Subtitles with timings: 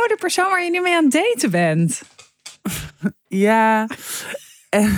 [0.00, 2.02] Oh, de persoon waar je nu mee aan het daten bent.
[3.28, 3.86] Ja.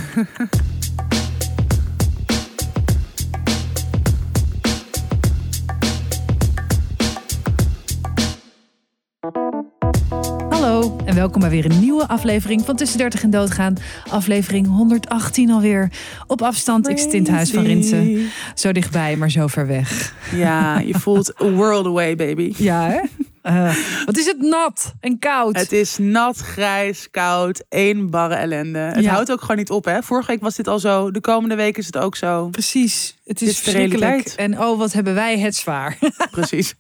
[10.49, 13.77] Hallo en welkom bij weer een nieuwe aflevering van Tussen 30 en Doodgaan.
[14.11, 15.91] Aflevering 118 alweer.
[16.27, 18.31] Op afstand, ik zit in het huis van Rinsen.
[18.55, 20.15] Zo dichtbij, maar zo ver weg.
[20.35, 22.53] Ja, je voelt a world away, baby.
[22.57, 23.01] Ja, hè?
[23.43, 25.57] Eh, wat is het nat en koud.
[25.57, 28.79] Het is nat, grijs, koud, één barre ellende.
[28.79, 29.13] Het Ja.
[29.13, 30.03] houdt ook gewoon niet op, hè?
[30.03, 31.11] Vorige week was dit al zo.
[31.11, 32.49] De komende week is het ook zo.
[32.49, 34.29] Precies, het is verschrikkelijk.
[34.29, 35.99] En oh, wat hebben wij het zwaar.
[36.31, 36.75] Precies.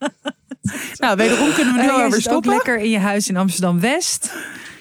[0.97, 2.51] nou, wederom kunnen we nu Eh, alweer zit ook stoppen.
[2.51, 4.33] lekker in je huis in Amsterdam-West.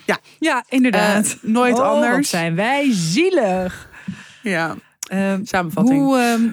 [0.06, 0.18] Ja.
[0.40, 1.26] Ja, inderdaad.
[1.26, 2.16] Eh, nooit Oh, anders.
[2.16, 3.90] wat zijn wij zielig.
[4.44, 4.76] Ja,
[5.44, 6.00] samenvatting.
[6.02, 6.50] hoe, ehm,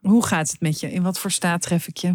[0.00, 0.92] hoe gaat het met je?
[0.92, 2.12] In wat voor staat tref ik je?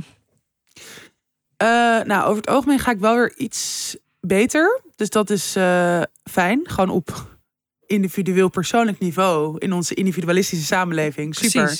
[1.59, 1.67] Eh,
[2.03, 4.81] nou, over het algemeen ga ik wel weer iets beter.
[4.95, 6.61] Dus dat is eh, fijn.
[6.63, 7.37] Gewoon op
[7.85, 9.57] individueel persoonlijk niveau.
[9.57, 11.35] In onze individualistische samenleving.
[11.35, 11.79] Super.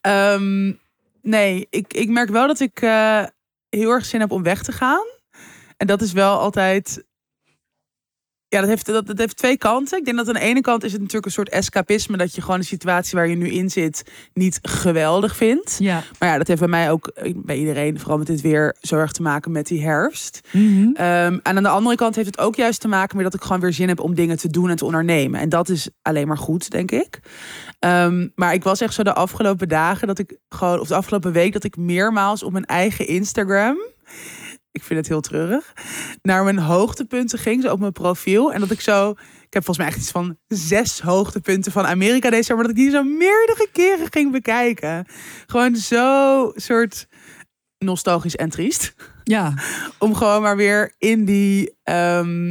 [0.00, 0.72] Ehm,
[1.22, 3.24] nee, ik, ik merk wel dat ik eh,
[3.68, 5.06] heel erg zin heb om weg te gaan.
[5.76, 7.04] En dat is wel altijd.
[8.50, 9.98] Ja, dat heeft, dat, dat heeft twee kanten.
[9.98, 12.16] Ik denk dat aan de ene kant is het natuurlijk een soort escapisme.
[12.16, 14.02] Dat je gewoon de situatie waar je nu in zit
[14.34, 15.76] niet geweldig vindt.
[15.78, 16.02] Ja.
[16.18, 19.12] Maar ja, dat heeft bij mij ook, bij iedereen, vooral met dit weer, zo erg
[19.12, 20.40] te maken met die herfst.
[20.52, 23.42] Ehm, en aan de andere kant heeft het ook juist te maken met dat ik
[23.42, 25.40] gewoon weer zin heb om dingen te doen en te ondernemen.
[25.40, 27.20] En dat is alleen maar goed, denk ik.
[27.78, 31.32] Ehm, maar ik was echt zo de afgelopen dagen dat ik gewoon, of de afgelopen
[31.32, 33.78] week, dat ik meermaals op mijn eigen Instagram.
[34.72, 35.72] Ik vind het heel treurig.
[36.22, 38.52] Naar mijn hoogtepunten ging, zo op mijn profiel.
[38.52, 39.10] En dat ik zo.
[39.10, 42.56] Ik heb volgens mij echt iets van zes hoogtepunten van Amerika deze jaar.
[42.56, 45.06] Maar dat ik die zo meerdere keren ging bekijken.
[45.46, 47.06] Gewoon zo soort
[47.78, 49.54] nostalgisch en triest Ja.
[49.98, 52.44] om gewoon maar weer in die, ehm,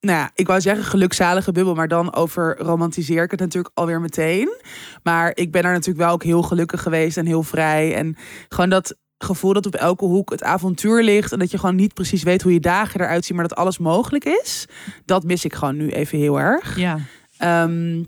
[0.00, 4.00] nou ja, ik wou zeggen gelukzalige bubbel, maar dan over romantiseer ik het natuurlijk alweer
[4.00, 4.56] meteen.
[5.02, 7.94] Maar ik ben daar natuurlijk wel ook heel gelukkig geweest en heel vrij.
[7.94, 8.16] En
[8.48, 11.94] gewoon dat gevoel dat op elke hoek het avontuur ligt en dat je gewoon niet
[11.94, 14.66] precies weet hoe je dagen eruit zien, maar dat alles mogelijk is.
[15.04, 16.76] Dat mis ik gewoon nu even heel erg.
[16.76, 16.98] Ja.
[17.36, 18.02] Ehm,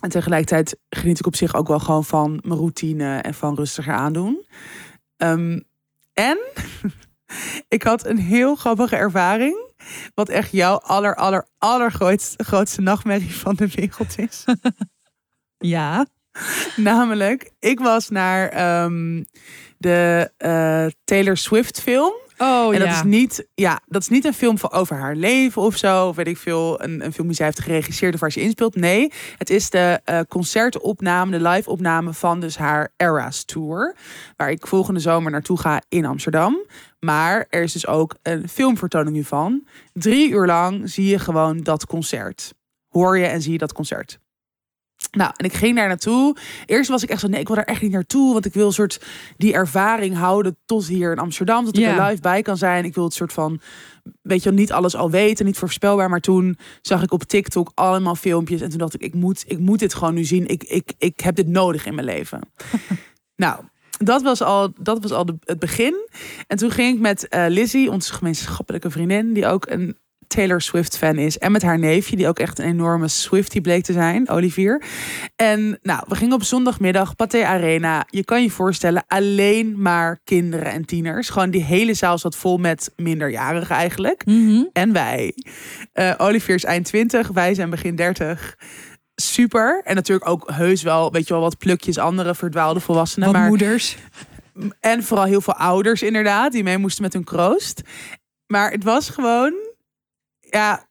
[0.00, 3.94] en tegelijkertijd geniet ik op zich ook wel gewoon van mijn routine en van rustiger
[3.94, 4.46] aandoen.
[5.16, 5.60] Ehm,
[6.12, 6.38] en
[7.68, 9.70] ik had een heel grappige ervaring.
[10.14, 14.44] Wat echt jouw aller, aller, allergrootste grootste nachtmerrie van de wereld is.
[15.62, 16.06] Ja.
[16.76, 19.22] Namelijk, ik was naar ehm,
[19.82, 22.12] de eh, Taylor Swift film.
[22.38, 22.94] Oh En dat ja.
[22.94, 26.08] is niet, ja, dat is niet een film van over haar leven of zo.
[26.08, 28.76] Of weet ik veel, een, een film die zij heeft geregisseerd of waar ze inspeelt.
[28.76, 33.96] Nee, het is de eh, concertopname, de live opname van dus haar Eras Tour.
[34.36, 36.66] Waar ik volgende zomer naartoe ga in Amsterdam.
[37.00, 39.66] Maar er is dus ook een filmvertoning nu van.
[39.92, 42.54] Drie uur lang zie je gewoon dat concert.
[42.88, 44.18] Hoor je en zie je dat concert.
[45.10, 46.36] Nou, en ik ging daar naartoe.
[46.66, 48.32] Eerst was ik echt zo, nee, ik wil daar echt niet naartoe.
[48.32, 49.00] Want ik wil een soort
[49.36, 51.64] die ervaring houden tot hier in Amsterdam.
[51.64, 52.84] Dat ik er live bij kan zijn.
[52.84, 53.60] Ik wil het soort van,
[54.22, 55.44] weet je niet alles al weten.
[55.44, 56.10] Niet voorspelbaar.
[56.10, 58.60] Maar toen zag ik op TikTok allemaal filmpjes.
[58.60, 60.46] En toen dacht ik, ik moet, ik moet dit gewoon nu zien.
[60.46, 62.40] Ik, ik, ik heb dit nodig in mijn leven.
[63.36, 63.64] nou,
[63.98, 66.08] dat was al, dat was al de, het begin.
[66.46, 69.96] En toen ging ik met eh Lizzie, onze gemeenschappelijke vriendin, die ook een
[70.32, 71.38] Taylor Swift fan is.
[71.38, 74.82] En met haar neefje, die ook echt een enorme Swiftie bleek te zijn, Olivier.
[75.36, 78.06] En nou, we gingen op zondagmiddag, Pathé Arena.
[78.10, 81.28] Je kan je voorstellen, alleen maar kinderen en tieners.
[81.28, 84.26] Gewoon die hele zaal zat vol met minderjarigen eigenlijk.
[84.26, 84.64] Mhm.
[84.72, 85.34] En wij.
[85.92, 88.56] Eh, Olivier is eind 20, wij zijn begin 30.
[89.14, 89.80] Super.
[89.84, 93.32] En natuurlijk ook heus wel, weet je wel, wat plukjes andere verdwaalde volwassenen.
[93.32, 93.96] Wat maar moeders.
[94.80, 97.82] en vooral heel veel ouders inderdaad, die mee moesten met hun kroost.
[98.46, 99.54] Maar het was gewoon,
[100.52, 100.86] ja,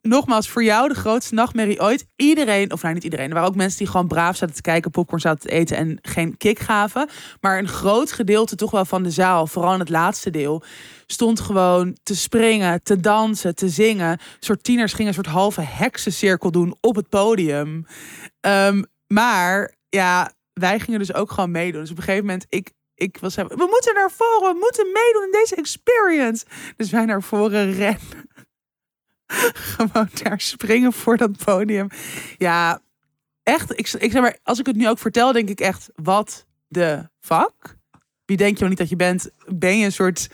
[0.00, 2.06] nogmaals, voor jou de grootste nachtmerrie ooit.
[2.16, 4.90] Iedereen, of nou niet iedereen, er waren ook mensen die gewoon braaf zaten te kijken,
[4.90, 7.08] popcorn zaten te eten en geen kick gaven.
[7.40, 10.62] Maar een groot gedeelte toch wel van de zaal, vooral in het laatste deel,
[11.06, 14.10] stond gewoon te springen, te dansen, te zingen.
[14.10, 17.86] Een soort tieners gingen een soort halve heksencirkel doen op het podium.
[18.40, 21.80] Ehm, maar ja, wij gingen dus ook gewoon meedoen.
[21.80, 25.24] Dus op een gegeven moment, ik, ik was we moeten naar voren, we moeten meedoen
[25.24, 26.44] in deze experience.
[26.76, 28.28] Dus wij naar voren rennen.
[29.74, 31.88] gewoon daar springen voor dat podium.
[32.38, 32.80] Ja,
[33.42, 36.46] echt, ik, ik zeg maar, als ik het nu ook vertel, denk ik echt, wat
[36.68, 37.76] de fuck?
[38.24, 39.30] Wie denk je wel niet dat je bent?
[39.46, 40.28] Ben je een soort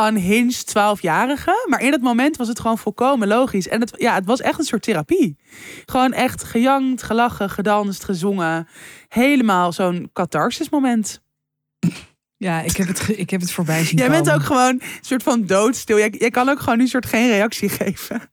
[0.00, 1.66] unhinged 12-jarige?
[1.68, 3.68] Maar in dat moment was het gewoon volkomen logisch.
[3.68, 5.36] En het, ja, het was echt een soort therapie.
[5.86, 8.68] Gewoon echt gejankt, gelachen, gedanst, gezongen.
[9.08, 11.22] Helemaal zo'n catharsis moment.
[12.36, 14.82] Ja, ik heb het, ge- ik heb het voorbij zien Jij bent ook gewoon een
[15.00, 15.98] soort van doodstil.
[15.98, 18.32] Jij, jij kan ook gewoon een soort geen reactie geven.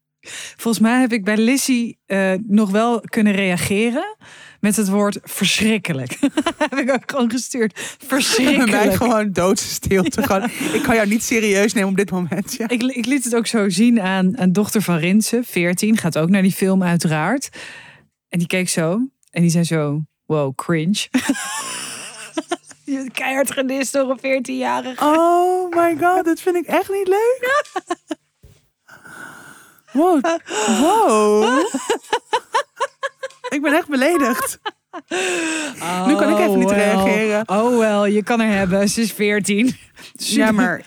[0.57, 4.15] Volgens mij heb ik bij Lissy eh, nog wel kunnen reageren
[4.61, 6.17] met het woord verschrikkelijk.
[6.69, 7.73] heb ik ook gewoon gestuurd.
[7.73, 8.93] Bij mij Verschrikkelijk.
[8.93, 10.23] gewoon doodstilte.
[10.27, 10.43] Gewoon,
[10.73, 12.53] ik kan jou niet serieus nemen op dit moment.
[12.57, 12.69] Ja.
[12.69, 16.29] Ik, ik liet het ook zo zien aan een dochter van Rinse, 14, gaat ook
[16.29, 17.49] naar die film uiteraard.
[18.29, 18.99] En die keek zo
[19.31, 21.07] en die zei zo, wow, cringe.
[23.11, 25.05] Keihard gedist door een 14-jarige.
[25.05, 27.51] Oh my god, dat vind ik echt niet leuk.
[29.91, 30.23] Wow.
[30.81, 31.65] wow.
[33.55, 34.59] Ik ben echt beledigd.
[36.07, 36.83] Nu kan ik even niet Oh, well.
[36.93, 37.47] reageren.
[37.49, 38.89] Oh wel, je kan er hebben.
[38.89, 39.75] Ze is 14.
[40.13, 40.81] Ja, maar...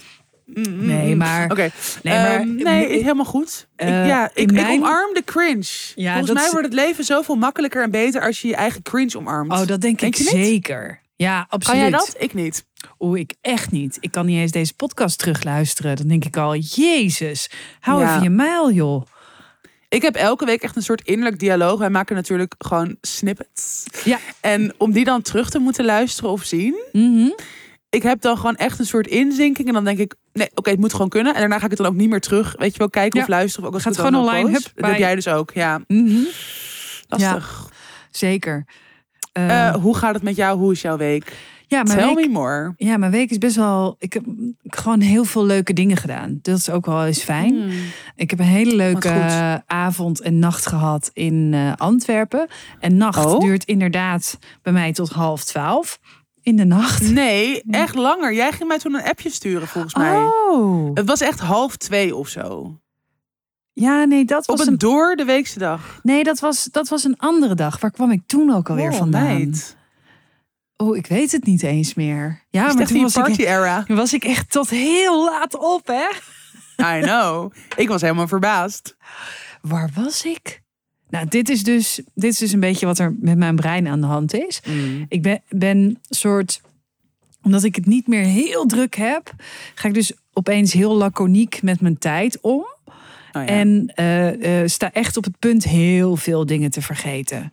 [0.71, 1.71] Nee, maar- Oké.
[2.03, 3.67] Nee, maar- Ehm, nee, helemaal goed.
[3.77, 5.65] Ik, Eh, ja, ik, ik omarm de cringe.
[5.95, 8.83] Ja, Volgens mij is- wordt het leven zoveel makkelijker en beter als je je eigen
[8.83, 9.53] cringe omarmt.
[9.53, 10.29] Oh, dat denk, Denk ik niet?
[10.29, 11.01] zeker.
[11.17, 11.81] Ja, Kan absoluut.
[11.81, 12.15] jij dat?
[12.19, 12.67] Ik niet.
[12.99, 13.97] Oeh, ik echt niet.
[14.01, 15.97] Ik kan niet eens deze podcast terugluisteren.
[15.97, 17.51] Dan denk ik al, jezus,
[17.81, 18.11] hou Ja.
[18.11, 19.03] even je mijl, joh.
[19.95, 21.79] Ik heb elke week echt een soort innerlijk dialoog.
[21.79, 23.85] Wij maken natuurlijk gewoon snippets.
[24.05, 24.19] Ja.
[24.41, 26.75] En om die dan terug te moeten luisteren of zien.
[26.93, 27.29] Mhm.
[27.91, 29.69] Ik heb dan gewoon echt een soort inzinking.
[29.69, 31.35] En dan denk ik, nee, oké, het moet gewoon kunnen.
[31.35, 32.55] En daarna ga ik het dan ook niet meer terug.
[32.59, 33.25] Weet je wel, kijken Ja.
[33.25, 33.63] of luisteren.
[33.63, 35.81] Of ook als Gaat het gewoon online, hup, Dat heb jij dus ook, ja.
[35.87, 36.17] Mhm.
[37.09, 37.69] Lastig.
[38.11, 38.65] Zeker.
[39.33, 40.59] Eh, Eh, hoe gaat het met jou?
[40.59, 41.33] Hoe is jouw week?
[41.67, 42.73] ja, mijn Tell week, me more.
[42.77, 43.97] ja, mijn week is best wel...
[43.99, 44.25] Ik heb
[44.63, 46.39] gewoon heel veel leuke dingen gedaan.
[46.43, 47.55] Dat is ook wel eens fijn.
[47.55, 47.71] Hmm.
[48.17, 52.49] Ik heb een hele leuke avond en nacht gehad in eh, Antwerpen.
[52.81, 53.41] En nacht Oh.
[53.41, 55.99] duurt inderdaad bij mij tot half twaalf.
[56.43, 57.11] In de nacht.
[57.11, 58.35] Nee, echt langer.
[58.35, 60.17] Jij ging mij toen een appje sturen, volgens mij.
[60.23, 60.91] Oh.
[60.95, 62.79] Het was echt half twee of zo.
[63.73, 66.01] Ja, nee, dat Op was een een, door de weekse dag.
[66.03, 67.81] nee, dat was, dat was een andere dag.
[67.81, 69.23] Waar kwam ik toen ook alweer Oh, vandaan?
[69.25, 69.77] meid.
[70.77, 72.43] Oh, ik weet het niet eens meer.
[72.51, 73.83] Ja, maar toen was ik, party era.
[73.83, 76.07] toen was ik echt tot heel laat op, hè?
[76.79, 77.53] I know.
[77.77, 78.97] Ik was helemaal verbaasd.
[79.61, 80.63] Waar was ik?
[81.09, 84.01] Nou, dit is dus, dit is dus een beetje wat er met mijn brein aan
[84.01, 84.61] de hand is.
[85.09, 86.61] Ik ben, ben soort,
[87.43, 89.33] omdat ik het niet meer heel druk heb,
[89.75, 92.67] ga ik dus opeens heel laconiek met mijn tijd om.
[93.37, 93.47] Oh ja.
[93.47, 97.49] En eh, eh, sta echt op het punt heel veel dingen te vergeten.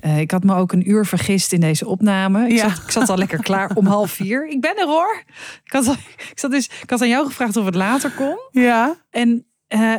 [0.00, 2.44] Eh, ik had me ook een uur vergist in deze opname.
[2.48, 2.68] Ik, Ja.
[2.68, 4.48] zat, ik zat al lekker klaar om half vier.
[4.48, 5.22] Ik ben er hoor.
[5.64, 5.86] Ik had,
[6.30, 8.36] ik, zat dus, ik had aan jou gevraagd of het later kon.
[8.50, 8.96] ja.
[9.10, 9.46] En,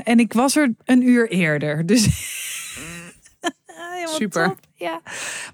[0.03, 1.85] en ik was er een uur eerder.
[1.85, 2.07] Dus
[4.05, 4.47] Super.
[4.47, 5.01] top, Ja.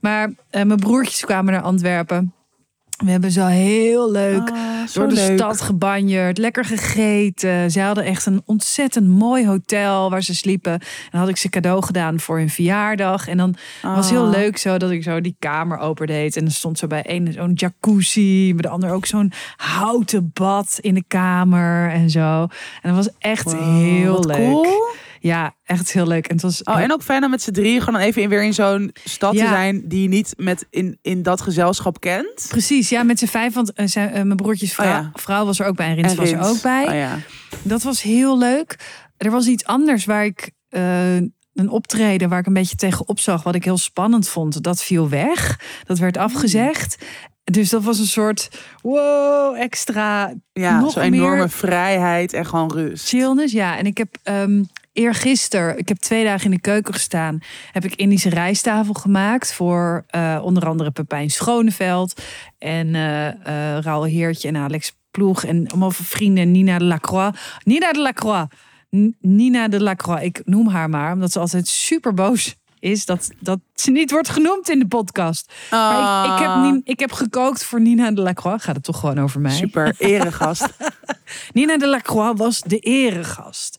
[0.02, 2.34] Maar mijn broertjes kwamen naar Antwerpen.
[3.06, 5.38] We hebben zo heel leuk Ah, zo door de leuk.
[5.38, 7.72] stad gebanjerd, lekker gegeten.
[7.72, 10.72] Ze hadden echt een ontzettend mooi hotel waar ze sliepen.
[10.72, 10.80] En
[11.12, 13.28] dan had ik ze cadeau gedaan voor hun verjaardag.
[13.28, 14.31] En dan was heel Ah.
[14.31, 16.36] leuk zo dat ik zo die kamer opendeed.
[16.38, 20.78] En er stond zo bij een zo'n jacuzzi, bij de ander ook zo'n houten bad
[20.81, 22.42] in de kamer en zo.
[22.42, 22.50] En
[22.81, 24.36] dat was echt Wow, heel leuk.
[24.38, 24.88] cool.
[25.19, 26.27] Ja, echt heel leuk.
[26.27, 28.44] En het was Oh, en ook fijn om met z'n drieën gewoon even in, weer
[28.44, 32.45] in zo'n stad te zijn die je niet met in, in dat gezelschap kent.
[32.50, 33.54] Precies, ja, met z'n vijf.
[33.54, 35.12] Want eh, zijn, eh, mijn broertjes vrouw, Oh ja.
[35.13, 36.88] vrouw was er ook bij en Rins En was er ook bij.
[36.88, 37.18] Oh ja.
[37.63, 38.80] Dat was heel leuk.
[39.18, 41.16] Er was iets anders waar ik eh,
[41.54, 44.63] een optreden waar ik een beetje tegenop zag, wat ik heel spannend vond.
[44.63, 45.60] Dat viel weg.
[45.83, 46.25] Dat werd Hmm.
[46.25, 46.98] afgezegd.
[47.44, 48.50] Dus dat was een soort
[48.81, 53.07] wow, extra Ja, Nog zo'n enorme vrijheid en gewoon rust.
[53.07, 53.54] chillness.
[53.54, 57.40] Ja, en ik heb ehm eergisteren, ik heb twee dagen in de keuken gestaan,
[57.72, 62.22] heb ik Indische rijsttafel gemaakt voor eh, onder andere Pepijn Schoneveld
[62.58, 62.94] en
[63.81, 67.40] Raoul Heertje en Alex Ploeg en allemaal vrienden Nina de Lacroix.
[67.64, 68.56] Nina de Lacroix.
[68.96, 70.24] N- Nina de Lacroix.
[70.24, 74.30] Ik noem haar maar, omdat ze altijd super boos is dat, dat ze niet wordt
[74.30, 75.54] genoemd in de podcast.
[75.69, 78.64] Maar ik, ik, heb, Nien- ik heb gekookt voor Nina de Lacroix.
[78.64, 79.52] Gaat het toch gewoon over mij?
[79.52, 80.68] Super, eregast.
[81.54, 83.78] Nina de Lacroix was de eregast.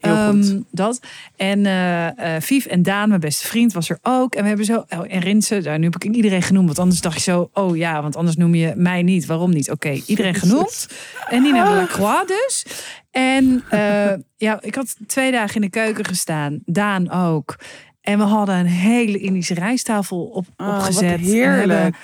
[0.00, 0.50] Heel goed.
[0.50, 1.00] Ehm, dat.
[1.36, 4.34] En eh Vief en Daan, mijn beste vriend, was er ook.
[4.34, 4.84] En we hebben zo.
[4.88, 6.66] Oh, en Rinse, daar, nu heb ik iedereen genoemd.
[6.66, 7.50] Want anders dacht je zo.
[7.52, 9.26] Oh ja, want anders noem je mij niet.
[9.26, 9.70] Waarom niet?
[9.70, 10.88] Oké, iedereen genoemd.
[11.28, 12.64] En Nina de Lacroix dus.
[13.10, 14.12] En eh,
[14.46, 16.58] ja, ik had twee dagen in de keuken gestaan.
[16.64, 17.56] Daan ook.
[18.00, 21.20] En we hadden een hele Indische rijsttafel op, Oh, wat opgezet.
[21.20, 21.96] Heerlijk.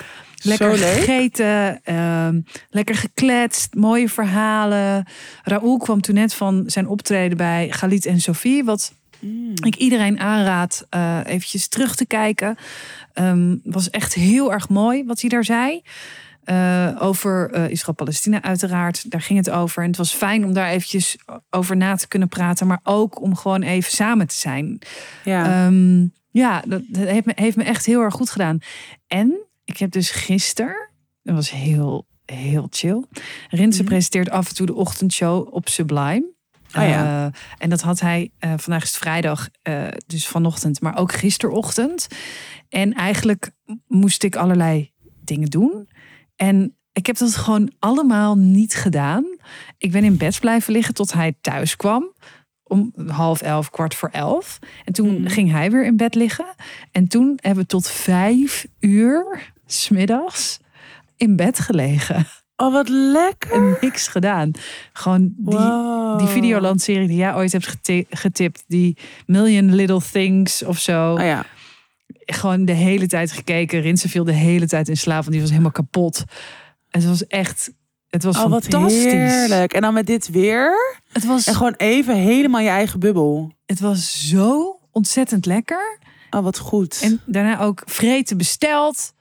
[0.45, 5.07] Lekker gegeten, ehm, lekker gekletst, mooie verhalen.
[5.43, 8.65] Raoul kwam toen net van zijn optreden bij Galit en Sophie.
[8.65, 9.53] Wat Mm.
[9.55, 12.57] ik iedereen aanraad eh eventjes terug te kijken.
[13.13, 15.83] Ehm was echt heel erg mooi wat hij daar zei.
[16.45, 19.11] Eh, over eh, Israël-Palestina uiteraard.
[19.11, 19.83] Daar ging het over.
[19.83, 21.17] En het was fijn om daar eventjes
[21.51, 22.67] over na te kunnen praten.
[22.67, 24.79] Maar ook om gewoon even samen te zijn.
[25.25, 25.67] Ja.
[25.67, 28.59] Ehm, ja, dat, dat heeft, me, heeft me echt heel erg goed gedaan.
[29.07, 30.91] En ik heb dus gisteren,
[31.23, 33.05] dat was heel heel chill.
[33.49, 33.89] Rinse Mhm.
[33.91, 36.33] presenteert af en toe de ochtendshow op Sublime.
[36.77, 37.27] Oh ja.
[37.27, 41.13] Eh, en dat had hij, eh, vandaag is het vrijdag, eh, dus vanochtend, maar ook
[41.13, 42.07] gisterochtend.
[42.69, 43.51] En eigenlijk
[43.87, 44.93] moest ik allerlei
[45.25, 45.89] dingen doen.
[46.37, 49.25] En ik heb dat gewoon allemaal niet gedaan.
[49.79, 52.13] Ik ben in bed blijven liggen tot hij thuis kwam.
[52.63, 54.59] Om half elf, kwart voor elf.
[54.85, 55.29] En toen Mhm.
[55.31, 56.55] ging hij weer in bed liggen.
[56.93, 60.59] En toen hebben we tot vijf uur smiddags
[61.17, 62.27] in bed gelegen.
[62.57, 63.53] Oh, wat lekker.
[63.53, 64.51] En niks gedaan.
[64.93, 66.19] Gewoon die, Wow.
[66.19, 68.65] die videolandserie die jij ooit hebt geti- getipt.
[68.67, 71.13] Die Million Little Things of zo.
[71.13, 71.45] Oh ja.
[72.27, 73.81] Gewoon de hele tijd gekeken.
[73.81, 75.21] Rinse viel de hele tijd in slaap.
[75.21, 76.25] Want die was helemaal kapot.
[76.91, 77.73] En het was echt...
[78.09, 79.05] Het was Oh, wat fantastisch.
[79.05, 79.73] heerlijk.
[79.73, 80.73] En dan met dit weer.
[81.13, 83.53] Het was, En gewoon even helemaal je eigen bubbel.
[83.67, 85.99] het was zo ontzettend lekker.
[86.31, 87.01] Oh, wat goed.
[87.03, 89.13] En daarna ook vreten besteld.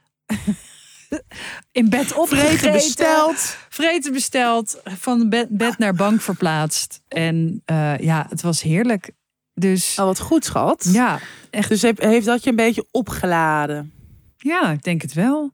[1.71, 2.57] In bed opgegeten.
[2.57, 3.57] vreten besteld.
[3.69, 4.81] Vreten besteld.
[4.83, 7.01] Van bed, bed naar bank verplaatst.
[7.07, 9.11] En eh, ja, het was heerlijk.
[9.53, 10.89] Dus Oh, wat goed, schat.
[10.91, 11.69] ja, echt.
[11.69, 13.93] Dus heeft, heeft dat je een beetje opgeladen?
[14.37, 15.53] Ja, ik denk het wel.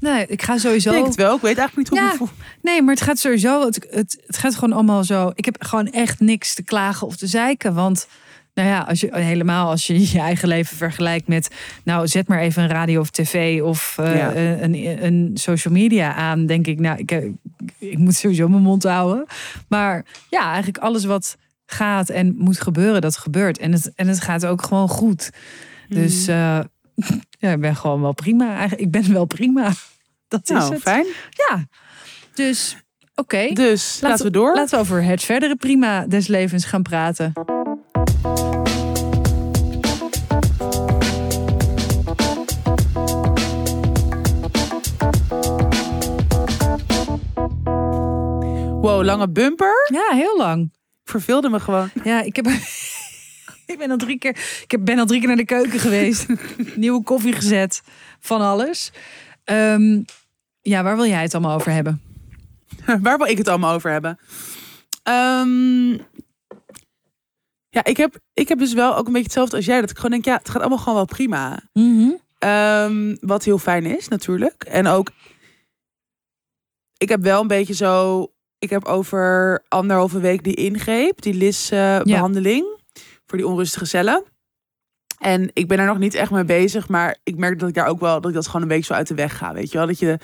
[0.00, 0.88] Nee, ik ga sowieso.
[0.88, 1.34] Ik denk het wel.
[1.36, 2.12] Ik weet eigenlijk niet hoe Ja.
[2.12, 2.36] me voel.
[2.62, 3.64] Nee, maar het gaat sowieso.
[3.64, 5.32] Het, het, het gaat gewoon allemaal zo.
[5.34, 7.74] Ik heb gewoon echt niks te klagen of te zeiken.
[7.74, 8.06] Want,
[8.54, 11.50] nou ja, als je helemaal als je je eigen leven vergelijkt met.
[11.84, 14.34] Nou, zet maar even een radio of tv of eh, Ja.
[14.36, 16.46] een, een social media aan.
[16.46, 17.24] Denk ik, nou, ik, eh,
[17.78, 19.26] ik moet sowieso mijn mond houden.
[19.68, 23.58] Maar ja, eigenlijk alles wat gaat en moet gebeuren, dat gebeurt.
[23.58, 25.30] En het, en het gaat ook gewoon goed.
[25.88, 26.34] Dus Hmm.
[26.34, 26.60] eh,
[27.38, 28.48] ja, ik ben gewoon wel prima.
[28.50, 29.70] Eigenlijk, ik ben wel prima.
[30.28, 30.82] Dat is Nou, het.
[30.82, 31.06] fijn.
[31.30, 31.66] Ja,
[32.34, 32.76] dus
[33.14, 33.52] oké.
[33.52, 34.54] Dus laten, we door.
[34.54, 37.32] Laten we over het verdere prima des levens gaan praten.
[48.80, 49.88] Wow, lange bumper.
[49.92, 50.62] Ja, heel lang.
[51.04, 51.90] Ik verveelde me gewoon.
[52.04, 52.46] Ja, ik heb.
[53.72, 54.30] ik ben al drie keer.
[54.62, 56.26] Ik heb- ben al drie keer naar de keuken geweest.
[56.74, 57.82] Nieuwe koffie gezet.
[58.20, 58.92] Van alles.
[59.44, 60.00] Ehm,
[60.60, 62.00] ja, waar wil jij het allemaal over hebben?
[63.02, 64.18] Waar wil ik het allemaal over hebben?
[65.02, 65.98] Ehm,
[67.74, 69.80] ja, ik heb, ik heb dus wel ook een beetje hetzelfde als jij.
[69.80, 71.62] Dat ik gewoon denk, ja, het gaat allemaal gewoon wel prima.
[72.38, 74.64] Ehm, wat heel fijn is, natuurlijk.
[74.64, 75.10] En ook,
[76.96, 78.26] ik heb wel een beetje zo.
[78.58, 82.66] Ik heb over anderhalve week die ingreep, die LIS-behandeling
[83.26, 84.24] voor die onrustige cellen.
[85.22, 87.86] En ik ben er nog niet echt mee bezig, maar ik merk dat ik daar
[87.86, 89.52] ook wel dat ik dat gewoon een week zo uit de weg ga.
[89.54, 89.86] Weet je wel?
[89.86, 90.18] Dat je,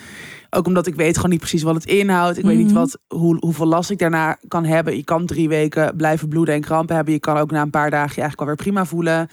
[0.50, 2.38] ook omdat ik weet gewoon niet precies wat het inhoudt.
[2.38, 2.74] Ik weet niet Mhm.
[2.74, 4.96] wat, hoe, hoeveel last ik daarna kan hebben.
[4.96, 7.14] Je kan drie weken blijven bloeden en krampen hebben.
[7.14, 9.28] Je kan ook na een paar dagen je eigenlijk alweer prima voelen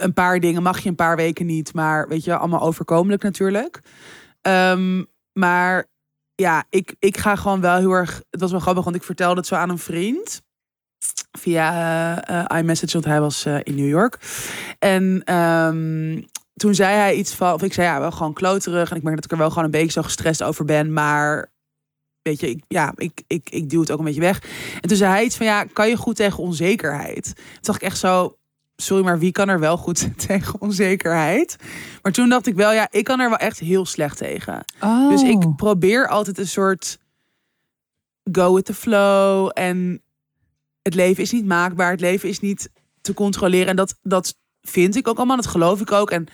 [0.00, 3.80] een paar dingen mag je een paar weken niet, maar weet je, allemaal overkomelijk natuurlijk.
[4.40, 5.86] Ehm, maar
[6.34, 8.22] ja, ik, ik ga gewoon wel heel erg.
[8.30, 10.42] Het was wel grappig, want ik vertelde het zo aan een vriend
[11.38, 11.72] via
[12.22, 14.18] eh, eh, iMessage, want hij was eh, in New York.
[14.78, 16.22] En ehm,
[16.54, 18.90] toen zei hij iets van, of ik zei ja, wel gewoon kloterig.
[18.90, 21.50] En ik merk dat ik er wel gewoon een beetje zo gestrest over ben, maar
[22.22, 24.42] weet je, ik, ja, ik, ik, ik duw het ook een beetje weg.
[24.80, 27.24] En toen zei hij iets van, ja, kan je goed tegen onzekerheid?
[27.34, 28.36] Toen dacht ik echt zo,
[28.76, 31.56] sorry, maar wie kan er wel goed tegen onzekerheid?
[32.02, 34.64] Maar toen dacht ik wel, ja, ik kan er wel echt heel slecht tegen.
[34.80, 35.08] Oh.
[35.08, 36.98] Dus ik probeer altijd een soort
[38.32, 39.50] go with the flow.
[39.54, 40.02] En
[40.82, 41.90] het leven is niet maakbaar.
[41.90, 42.70] Het leven is niet
[43.00, 43.66] te controleren.
[43.66, 45.36] En dat, dat vind ik ook allemaal.
[45.36, 46.10] Dat geloof ik ook.
[46.10, 46.26] En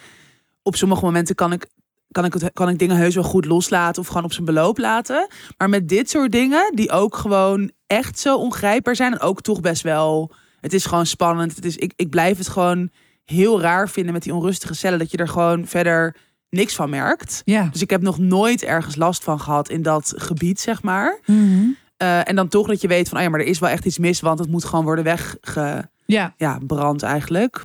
[0.62, 1.66] op sommige momenten kan ik,
[2.10, 4.02] kan, ik het, kan ik dingen heus wel goed loslaten.
[4.02, 5.28] Of gewoon op zijn beloop laten.
[5.56, 9.12] Maar met dit soort dingen, die ook gewoon echt zo ongrijpbaar zijn.
[9.12, 10.34] En ook toch best wel.
[10.60, 11.56] Het is gewoon spannend.
[11.56, 12.90] Het is, ik, ik blijf het gewoon
[13.24, 14.98] heel raar vinden met die onrustige cellen.
[14.98, 16.16] Dat je er gewoon verder
[16.50, 17.42] niks van merkt.
[17.44, 17.68] Ja.
[17.72, 21.20] Dus ik heb nog nooit ergens last van gehad in dat gebied, zeg maar.
[21.26, 21.68] Mhm.
[21.96, 23.84] Eh, en dan toch dat je weet van, oh ja, maar er is wel echt
[23.84, 26.34] iets mis, want het moet gewoon worden wegge, Ja.
[26.36, 27.64] ja, brand eigenlijk.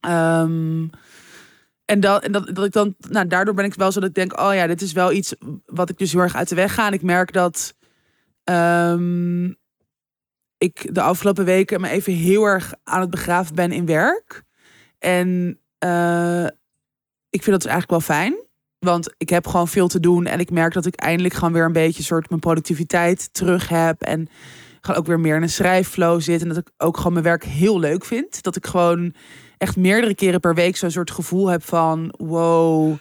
[0.00, 0.86] Ehm,
[1.84, 4.14] en dat, en dat, dat ik dan, nou, daardoor ben ik wel zo dat ik
[4.14, 5.34] denk, oh ja, dit is wel iets
[5.66, 6.86] wat ik dus heel erg uit de weg ga.
[6.86, 7.74] En ik merk dat
[8.44, 9.44] ehm,
[10.58, 14.42] ik de afgelopen weken me even heel erg aan het begraven ben in werk.
[14.98, 16.44] En eh,
[17.30, 18.45] ik vind dat dus eigenlijk wel fijn.
[18.86, 20.26] Want ik heb gewoon veel te doen.
[20.26, 24.02] En ik merk dat ik eindelijk gewoon weer een beetje soort mijn productiviteit terug heb.
[24.02, 24.28] En
[24.80, 26.42] gewoon ook weer meer in een schrijfflow zit.
[26.42, 28.42] En dat ik ook gewoon mijn werk heel leuk vind.
[28.42, 29.14] Dat ik gewoon
[29.58, 32.96] echt meerdere keren per week zo'n soort gevoel heb van wow.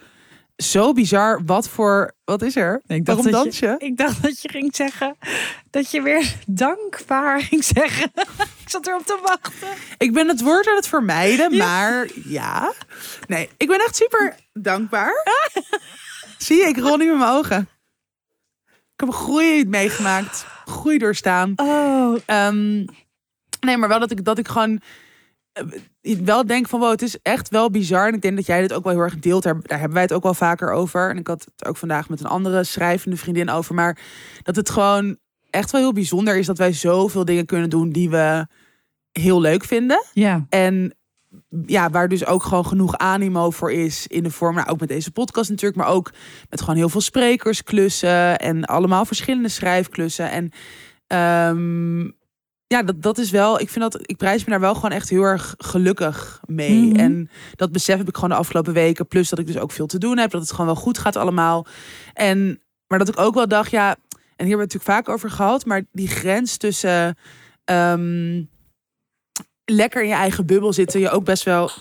[0.56, 1.42] Zo bizar.
[1.46, 2.12] Wat voor.
[2.24, 2.82] Wat is er?
[2.88, 3.76] Ik dacht Waarom dat dans je?
[3.78, 5.18] Ik dacht dat je ging zeggen
[5.70, 8.12] dat je weer dankbaar ging zeggen.
[8.64, 9.68] ik zat erop te wachten.
[9.98, 11.66] Ik ben het woord aan het vermijden, Ja.
[11.66, 12.74] maar ja.
[13.28, 15.14] Nee, ik ben echt super dankbaar.
[16.38, 17.70] Zie je, ik rol niet met mijn ogen.
[18.66, 20.46] Ik heb een groei meegemaakt.
[20.66, 21.54] Groei doorstaan.
[21.56, 22.86] Oh, Ehm,
[23.60, 24.82] nee, maar wel dat ik, dat ik gewoon
[26.02, 28.08] wel denk van, wow, het is echt wel bizar.
[28.08, 29.44] En ik denk dat jij dit ook wel heel erg deelt.
[29.44, 31.10] Daar, daar hebben wij het ook wel vaker over.
[31.10, 33.76] En ik had het ook vandaag met een andere schrijvende vriendin over.
[33.76, 33.98] Maar
[34.44, 35.18] dat het gewoon
[35.50, 38.48] echt wel heel bijzonder is dat wij zoveel dingen kunnen doen die we
[39.12, 40.06] heel leuk vinden.
[40.14, 40.46] ja.
[40.50, 40.96] En
[41.66, 44.90] ja, waar dus ook gewoon genoeg animo voor is in de vorm, nou, ook met
[44.90, 46.12] deze podcast natuurlijk, maar ook
[46.50, 50.32] met gewoon heel veel sprekersklussen en allemaal verschillende schrijfklussen.
[50.32, 50.52] En
[51.08, 52.10] ehm,
[52.68, 55.10] ja, dat, dat is wel, ik vind dat, ik prijs me daar wel gewoon echt
[55.10, 56.82] heel erg gelukkig mee.
[56.82, 57.00] Mhm.
[57.00, 59.88] En dat besef heb ik gewoon de afgelopen weken, plus dat ik dus ook veel
[59.88, 61.66] te doen heb, dat het gewoon wel goed gaat allemaal.
[62.14, 63.96] En, maar dat ik ook wel dacht, ja,
[64.36, 67.18] en hier hebben we het natuurlijk vaak over gehad, maar die grens tussen
[67.66, 68.44] ehm,
[69.66, 71.72] lekker in je eigen bubbel zitten, je ook best wel.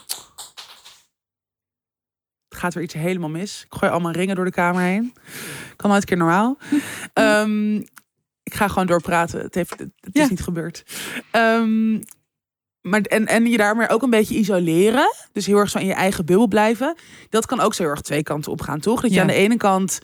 [2.48, 3.62] Het gaat weer iets helemaal mis.
[3.64, 5.14] Ik gooi allemaal ringen door de kamer heen.
[5.76, 6.58] Kan nooit een keer normaal.
[7.12, 7.82] Ehm,
[8.44, 9.40] ik ga gewoon doorpraten.
[9.40, 10.22] Het, heeft, het Ja.
[10.22, 10.82] is niet gebeurd.
[11.30, 11.92] Ehm,
[12.80, 15.14] maar en, en je daarmee ook een beetje isoleren.
[15.32, 16.96] Dus heel erg zo in je eigen bubbel blijven.
[17.28, 19.00] Dat kan ook zo heel erg twee kanten op gaan, toch?
[19.00, 19.22] Dat je Ja.
[19.22, 19.98] aan de ene kant.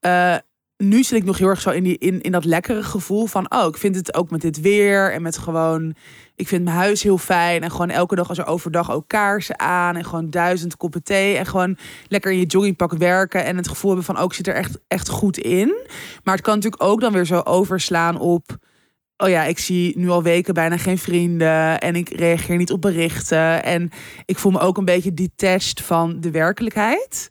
[0.00, 0.36] eh,
[0.82, 3.52] nu zit ik nog heel erg zo in, die, in, in dat lekkere gevoel van...
[3.54, 5.94] oh, ik vind het ook met dit weer en met gewoon...
[6.36, 9.58] ik vind mijn huis heel fijn en gewoon elke dag als er overdag ook kaarsen
[9.60, 9.96] aan...
[9.96, 11.76] en gewoon duizend koppen thee en gewoon
[12.08, 13.44] lekker in je joggingpak werken...
[13.44, 15.86] en het gevoel hebben van ook ik zit er echt, echt goed in.
[16.24, 18.56] Maar het kan natuurlijk ook dan weer zo overslaan op...
[19.16, 21.80] oh ja, ik zie nu al weken bijna geen vrienden...
[21.80, 23.62] en ik reageer niet op berichten...
[23.62, 23.90] en
[24.24, 27.30] ik voel me ook een beetje detached van de werkelijkheid...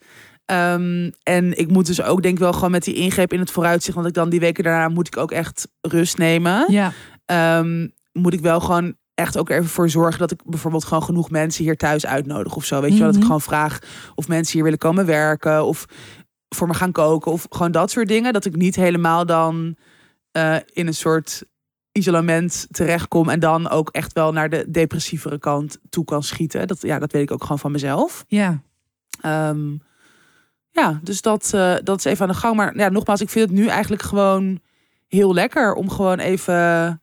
[0.51, 3.51] Ehm, en ik moet dus ook denk ik wel gewoon met die ingreep in het
[3.51, 6.65] vooruitzicht, want ik dan die weken daarna moet ik ook echt rust nemen.
[6.71, 6.91] Ja.
[7.25, 11.29] Ehm, moet ik wel gewoon echt ook even voor zorgen dat ik bijvoorbeeld gewoon genoeg
[11.29, 12.81] mensen hier thuis uitnodig of zo.
[12.81, 13.25] Weet je wel, dat ik Mhm.
[13.27, 13.79] gewoon vraag
[14.15, 15.85] of mensen hier willen komen werken of
[16.49, 18.33] voor me gaan koken of gewoon dat soort dingen.
[18.33, 19.75] Dat ik niet helemaal dan
[20.31, 21.43] eh, in een soort
[21.91, 26.67] isolement terechtkom en dan ook echt wel naar de depressievere kant toe kan schieten.
[26.67, 28.23] Dat, ja, dat weet ik ook gewoon van mezelf.
[28.27, 28.61] Ja.
[29.21, 29.59] Ehm,
[30.71, 32.55] ja, dus dat, eh, dat is even aan de gang.
[32.55, 34.59] Maar ja, nogmaals, ik vind het nu eigenlijk gewoon
[35.07, 37.01] heel lekker om gewoon even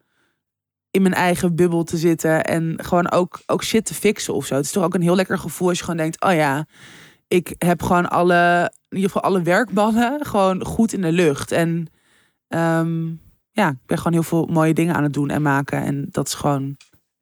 [0.90, 4.54] in mijn eigen bubbel te zitten en gewoon ook, ook shit te fixen of zo.
[4.54, 6.66] Het is toch ook een heel lekker gevoel als je gewoon denkt, oh ja,
[7.28, 11.52] ik heb gewoon alle, in ieder geval alle werkballen gewoon goed in de lucht.
[11.52, 11.86] En
[12.48, 13.06] ehm,
[13.50, 15.82] ja, ik ben gewoon heel veel mooie dingen aan het doen en maken.
[15.82, 16.76] En dat is gewoon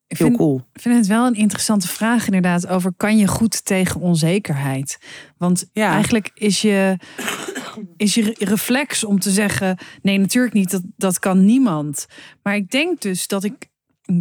[0.08, 0.62] Ik heel vind, cool.
[0.72, 4.98] ik vind het wel een interessante vraag inderdaad over kan je goed tegen onzekerheid?
[5.38, 5.92] Want Ja.
[5.92, 6.96] eigenlijk is je,
[7.96, 12.06] is je re- reflex om te zeggen nee natuurlijk niet, dat, dat kan niemand.
[12.42, 13.68] Maar ik denk dus dat, ik,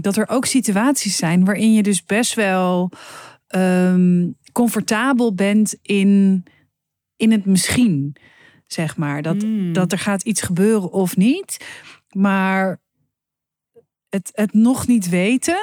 [0.02, 2.92] dat er ook situaties zijn waarin je dus best wel
[3.48, 6.44] ehm, comfortabel bent in,
[7.16, 8.16] in het misschien.
[8.68, 9.22] Zeg maar.
[9.22, 9.74] Dat, Mm.
[9.74, 11.66] dat er gaat iets gebeuren of niet.
[12.10, 12.82] Maar
[14.16, 15.58] het, het nog niet weten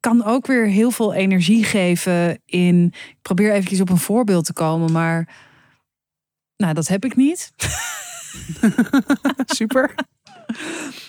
[0.00, 2.84] kan ook weer heel veel energie geven in.
[2.94, 5.34] Ik probeer eventjes op een voorbeeld te komen, maar.
[6.56, 7.52] Nou, dat heb ik niet.
[9.58, 9.94] Super.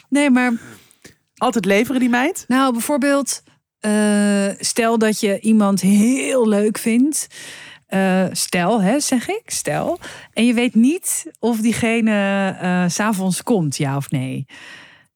[0.10, 0.54] Nee, maar
[1.36, 2.46] Altijd leveren die meid.
[2.48, 3.44] nou, bijvoorbeeld,
[3.80, 7.28] eh, stel dat je iemand heel leuk vindt.
[7.86, 10.00] Eh, stel, hè, zeg ik, stel.
[10.34, 14.46] En je weet niet of diegene eh, s s'avonds komt, ja of nee.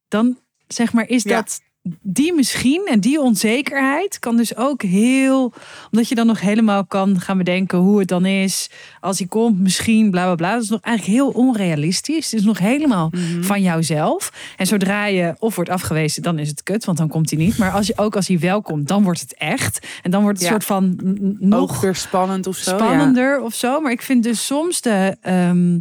[0.07, 0.37] Dan
[0.73, 1.35] zeg maar, is Ja.
[1.35, 1.61] dat
[2.01, 5.53] die misschien en die onzekerheid kan dus ook heel,
[5.91, 9.59] omdat je dan nog helemaal kan gaan bedenken hoe het dan is als hij komt,
[9.59, 10.53] misschien bla bla bla.
[10.53, 12.31] Dat is nog eigenlijk heel onrealistisch.
[12.31, 13.43] Het is nog helemaal Mhm.
[13.43, 14.31] van jouzelf.
[14.57, 17.57] En zodra je of wordt afgewezen, dan is het kut, want dan komt hij niet.
[17.57, 19.87] Maar als je ook als hij wel komt, dan wordt het echt.
[20.03, 20.53] En dan wordt het Ja.
[20.53, 20.99] soort van
[21.39, 22.71] nog Ook weer spannend of zo.
[22.71, 22.77] ja.
[22.77, 23.81] spannender of zo.
[23.81, 25.17] Maar ik vind dus soms de.
[25.21, 25.79] ehm,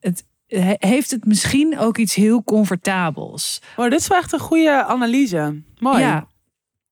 [0.00, 0.31] het, he-
[0.78, 3.60] heeft het misschien ook iets heel comfortabels.
[3.76, 5.62] Oh, dit is wel echt een goede analyse.
[5.78, 5.98] Mooi.
[6.00, 6.26] Ja,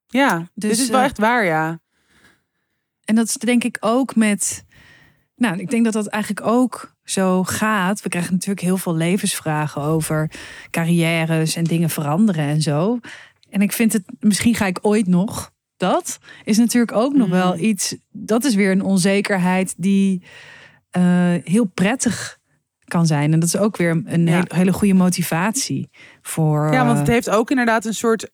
[0.06, 1.80] Ja, dit dus, is wel eh, echt waar, ja.
[3.04, 4.64] En dat is denk ik ook met.
[5.36, 8.02] Nou, ik denk dat dat eigenlijk ook zo gaat.
[8.02, 10.30] We krijgen natuurlijk heel veel levensvragen over
[10.70, 12.98] carrières en dingen veranderen en zo.
[13.50, 15.50] En ik vind het, misschien ga ik ooit nog.
[15.76, 17.36] Dat is natuurlijk ook nog Mhm.
[17.36, 17.96] wel iets.
[18.10, 20.22] Dat is weer een onzekerheid die
[20.90, 21.02] eh,
[21.44, 22.38] heel prettig
[22.90, 23.32] kan zijn.
[23.32, 24.44] En dat is ook weer een Ja.
[24.48, 25.90] hele, goede motivatie
[26.22, 26.72] voor.
[26.72, 28.30] Ja, want het eh, heeft ook inderdaad een soort...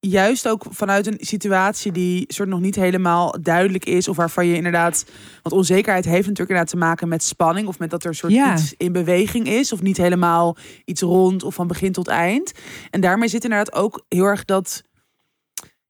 [0.00, 4.08] Juist ook vanuit een situatie die soort nog niet helemaal duidelijk is.
[4.08, 5.04] Of waarvan je inderdaad...
[5.42, 7.68] Want onzekerheid heeft natuurlijk inderdaad te maken met spanning.
[7.68, 8.52] Of met dat er soort Ja.
[8.52, 9.72] iets in beweging is.
[9.72, 12.52] Of niet helemaal iets rond of van begin tot eind.
[12.90, 14.82] En daarmee zit inderdaad ook heel erg dat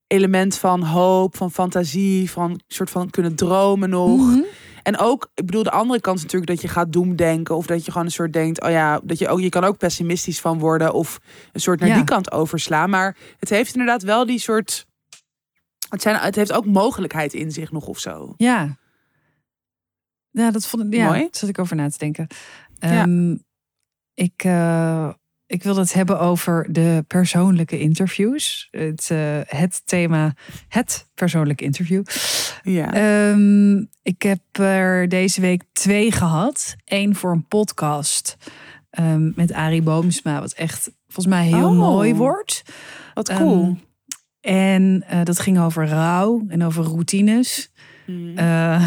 [0.06, 2.30] element van hoop, van fantasie.
[2.30, 4.20] Van soort van kunnen dromen nog.
[4.20, 4.40] mhm.
[4.86, 7.56] En ook, ik bedoel, de andere kant is natuurlijk dat je gaat doemdenken.
[7.56, 9.78] Of dat je gewoon een soort denkt, oh ja, dat je ook, je kan ook
[9.78, 10.92] pessimistisch van worden.
[10.92, 11.20] Of
[11.52, 11.94] een soort naar Ja.
[11.94, 12.90] die kant overslaan.
[12.90, 14.86] Maar het heeft inderdaad wel die soort.
[15.88, 18.34] Het, zijn, het heeft ook mogelijkheid in zich nog of zo.
[18.36, 18.76] Ja.
[20.30, 20.94] Ja, dat vond ik.
[20.94, 21.20] Ja, Mooi.
[21.20, 22.26] daar zat ik over na te denken.
[22.74, 23.02] Ja.
[23.02, 23.36] Ehm,
[24.14, 25.08] ik, eh,
[25.46, 28.68] ik wil het hebben over de persoonlijke interviews.
[28.70, 30.34] Het, eh, het thema,
[30.68, 32.02] het persoonlijke interview.
[32.62, 32.92] Ja.
[32.92, 36.76] Ehm, ik heb er deze week twee gehad.
[36.84, 38.36] Eén voor een podcast
[38.90, 41.78] ehm, met Arie Boomsma, wat echt volgens mij heel Oh.
[41.78, 42.62] mooi wordt.
[43.14, 43.62] Wat cool.
[43.62, 43.74] Ehm,
[44.40, 47.70] en eh, dat ging over rouw en over routines.
[48.06, 48.38] Mm.
[48.38, 48.82] Eh,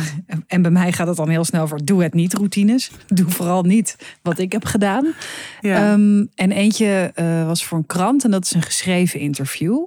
[0.47, 2.91] en bij mij gaat het dan heel snel over doe het niet routines.
[3.07, 5.13] Doe vooral niet wat ik heb gedaan.
[5.61, 5.91] ja.
[5.91, 9.85] Ehm, en eentje eh, was voor een krant en dat is een geschreven interview.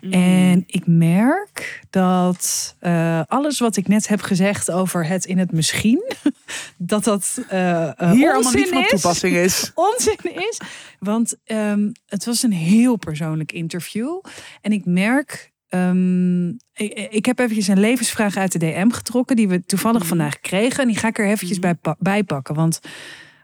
[0.00, 0.12] Mm.
[0.12, 5.52] En ik merk dat eh, alles wat ik net heb gezegd over het in het
[5.52, 6.02] misschien,
[6.76, 9.70] dat dat Hier allemaal niet van toepassing is.
[9.74, 10.60] Onzin is.
[10.98, 14.20] Want ehm, het was een heel persoonlijk interview.
[14.60, 15.51] En ik merk.
[15.72, 19.36] Ehm, ik, ik heb eventjes een levensvraag uit de DM getrokken.
[19.36, 20.08] Die we toevallig Mhm.
[20.08, 20.80] vandaag kregen.
[20.82, 22.54] En die ga ik er eventjes bij, pa- bij pakken.
[22.54, 22.80] Want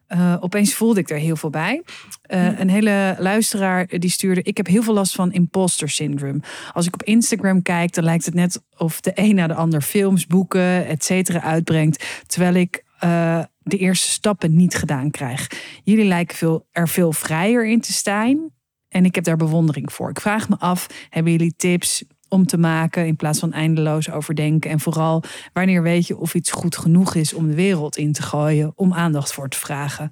[0.06, 1.82] eh, opeens voelde ik er heel veel bij.
[2.22, 2.60] Eh, Mhm.
[2.60, 4.42] Een hele luisteraar die stuurde...
[4.42, 6.40] Ik heb heel veel last van imposter syndrome.
[6.72, 9.80] Als ik op Instagram kijk, dan lijkt het net of de een na de ander
[9.82, 12.22] films, boeken, et cetera uitbrengt.
[12.26, 15.46] Terwijl ik eh, de eerste stappen niet gedaan krijg.
[15.84, 18.50] Jullie lijken veel, er veel vrijer in te staan.
[18.88, 20.10] En ik heb daar bewondering voor.
[20.10, 24.70] Ik vraag me af, hebben jullie tips om te maken in plaats van eindeloos overdenken?
[24.70, 28.22] En vooral, wanneer weet je of iets goed genoeg is om de wereld in te
[28.22, 30.10] gooien, om aandacht voor te vragen?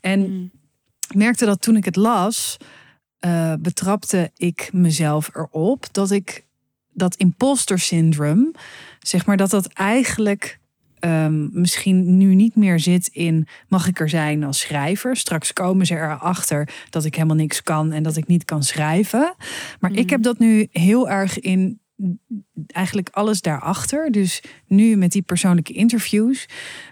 [0.00, 0.50] En Mm.
[1.08, 2.56] ik merkte dat toen ik het las,
[3.18, 6.46] eh, betrapte ik mezelf erop dat ik
[6.92, 8.54] dat imposter syndrome,
[8.98, 10.58] zeg maar, dat dat eigenlijk
[11.00, 15.16] ehm, misschien nu niet meer zit in mag ik er zijn als schrijver.
[15.16, 19.34] Straks komen ze erachter dat ik helemaal niks kan en dat ik niet kan schrijven.
[19.80, 20.10] Maar ik Mhm.
[20.12, 21.80] heb dat nu heel erg in
[22.66, 24.10] eigenlijk alles daarachter.
[24.12, 26.46] Dus nu met die persoonlijke interviews.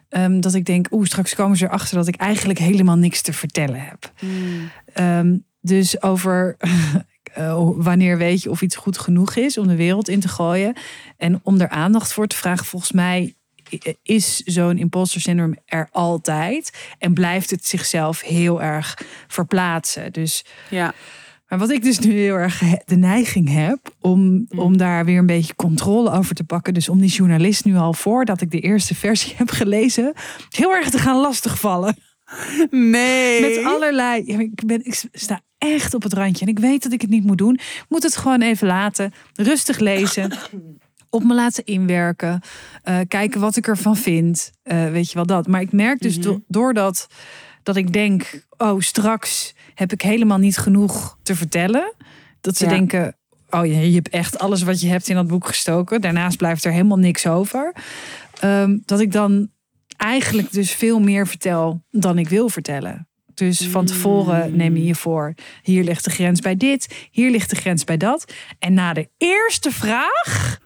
[0.09, 3.33] ehm, dat ik denk, oeh, straks komen ze erachter dat ik eigenlijk helemaal niks te
[3.33, 4.13] vertellen heb.
[4.21, 4.71] Mm.
[4.93, 6.57] Ehm, dus over
[7.35, 10.75] eh, wanneer weet je of iets goed genoeg is om de wereld in te gooien.
[11.17, 13.35] En om er aandacht voor te vragen, volgens mij
[14.03, 16.71] is zo'n imposter syndrome er altijd.
[16.99, 20.13] En blijft het zichzelf heel erg verplaatsen.
[20.13, 20.95] Dus Ja.
[21.49, 25.27] maar wat ik dus nu heel erg de neiging heb om, om daar weer een
[25.27, 26.75] beetje controle over te pakken.
[26.75, 30.13] Dus om die journalist nu al voordat ik de eerste versie heb gelezen,
[30.49, 31.97] heel erg te gaan lastigvallen.
[32.71, 33.41] Nee.
[33.41, 34.23] Met allerlei.
[34.27, 36.45] Ja, ik, ben, ik sta echt op het randje.
[36.45, 37.55] En ik weet dat ik het niet moet doen.
[37.55, 39.13] Ik moet het gewoon even laten.
[39.35, 40.33] Rustig lezen.
[41.11, 42.41] Op me laten inwerken.
[42.83, 44.53] eh, kijken wat ik ervan vind.
[44.63, 45.47] eh, weet je wel dat.
[45.47, 46.27] Maar ik merk dus Mhm.
[46.27, 47.07] do- doordat
[47.63, 48.45] dat ik denk.
[48.57, 51.95] Oh, straks heb ik helemaal niet genoeg te vertellen.
[52.41, 52.71] Dat ze Ja.
[52.71, 53.17] denken.
[53.51, 56.01] Oh, je, je hebt echt alles wat je hebt in dat boek gestoken.
[56.01, 57.73] Daarnaast blijft er helemaal niks over.
[58.41, 59.51] Ehm, dat ik dan
[59.97, 63.09] eigenlijk dus veel meer vertel dan ik wil vertellen.
[63.35, 64.57] Dus van tevoren Mm.
[64.57, 65.35] neem je je voor.
[65.63, 67.09] Hier ligt de grens bij dit.
[67.11, 68.33] Hier ligt de grens bij dat.
[68.59, 70.59] En na de eerste vraag.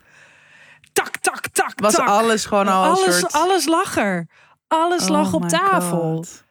[0.92, 2.08] Tak, tak, tak, Was tak.
[2.08, 3.32] alles gewoon al alles, soort...
[3.32, 4.26] alles lag er.
[4.68, 5.98] Alles lag Oh op my tafel.
[5.98, 6.44] God.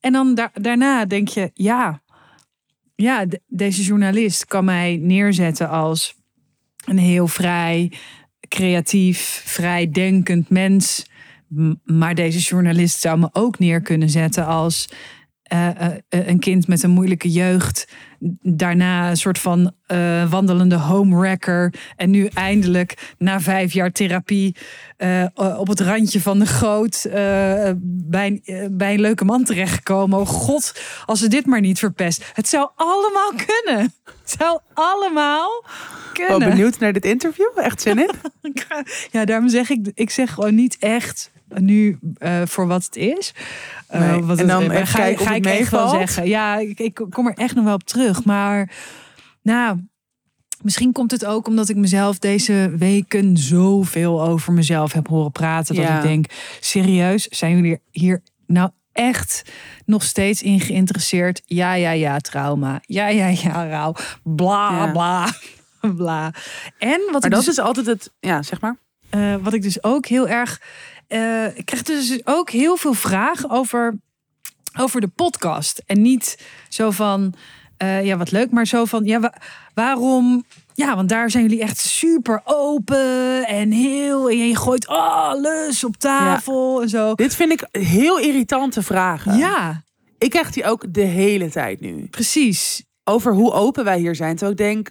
[0.00, 2.02] En dan da- daarna denk je, ja,
[2.94, 6.14] ja, de- deze journalist kan mij neerzetten als
[6.84, 7.92] een heel vrij,
[8.48, 11.06] creatief, vrij denkend mens.
[11.48, 14.88] M- Maar deze journalist zou me ook neer kunnen zetten als
[15.48, 17.88] eh, eh, eh, een kind met een moeilijke jeugd.
[18.42, 21.74] Daarna een soort van eh, wandelende homewrecker.
[21.96, 24.56] En nu eindelijk, na vijf jaar therapie,
[25.56, 27.06] op het randje van de goot.
[27.82, 30.18] bij, een- bij een leuke man terechtgekomen.
[30.18, 32.30] Oh god, als ze dit maar niet verpest.
[32.32, 33.92] Het zou allemaal kunnen.
[34.04, 36.48] Het zou allemaal Oh, kunnen.
[36.48, 37.48] benieuwd naar dit interview?
[37.56, 38.10] Echt zin in?
[39.10, 43.34] Ja, daarom zeg ik, ik zeg gewoon niet echt nu eh, voor wat het is.
[43.86, 44.20] Eh, Nee.
[44.22, 46.28] wat En dan het, ga, ga ik echt wel zeggen.
[46.28, 48.24] Ja, ik, ik kom er echt nog wel op terug.
[48.24, 48.70] Maar
[49.42, 49.86] nou,
[50.62, 55.74] misschien komt het ook omdat ik mezelf deze weken zoveel over mezelf heb horen praten.
[55.74, 55.96] Dat Ja.
[55.96, 56.26] ik denk,
[56.60, 59.42] serieus, zijn jullie hier nou echt
[59.84, 61.42] nog steeds in geïnteresseerd?
[61.44, 62.80] Ja, ja, ja, trauma.
[62.82, 63.94] Ja, ja, ja, rouw.
[64.22, 64.90] Bla, Ja.
[64.92, 65.28] bla,
[65.96, 66.32] bla.
[66.78, 68.12] En wat Maar ik dat dus is altijd het...
[68.20, 68.76] Ja, zeg maar.
[69.10, 70.60] eh, wat ik dus ook heel erg.
[71.08, 73.98] Eh, ik krijg dus ook heel veel vragen over,
[74.78, 75.82] over de podcast.
[75.86, 77.34] En niet zo van.
[77.76, 79.34] eh, ja, wat leuk, maar zo van, ja, wa-
[79.74, 80.44] waarom?
[80.74, 85.96] Ja, want daar zijn jullie echt super open en heel, en je gooit alles op
[85.96, 87.14] tafel en zo.
[87.14, 89.36] Dit vind ik heel irritante vragen.
[89.38, 89.82] Ja,
[90.18, 92.06] Ik krijg die ook de hele tijd nu.
[92.10, 92.84] precies.
[93.04, 94.30] Over hoe open wij hier zijn.
[94.36, 94.90] Terwijl ik denk,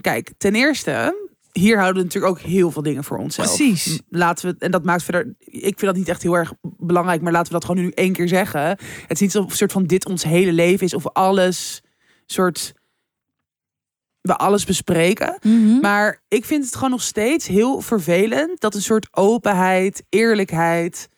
[0.00, 1.14] kijk, ten eerste,
[1.52, 3.56] hier houden we natuurlijk ook heel veel dingen voor onszelf.
[3.56, 4.00] Precies.
[4.08, 7.32] Laten we, en dat maakt verder, ik vind dat niet echt heel erg belangrijk, maar
[7.32, 8.62] laten we dat gewoon nu één keer zeggen.
[8.62, 11.82] Het is niet een soort van dit ons hele leven is of alles
[12.26, 12.74] soort
[14.20, 15.38] we alles bespreken.
[15.42, 15.80] Mhm.
[15.80, 21.08] Maar ik vind het gewoon nog steeds heel vervelend dat een soort openheid, eerlijkheid,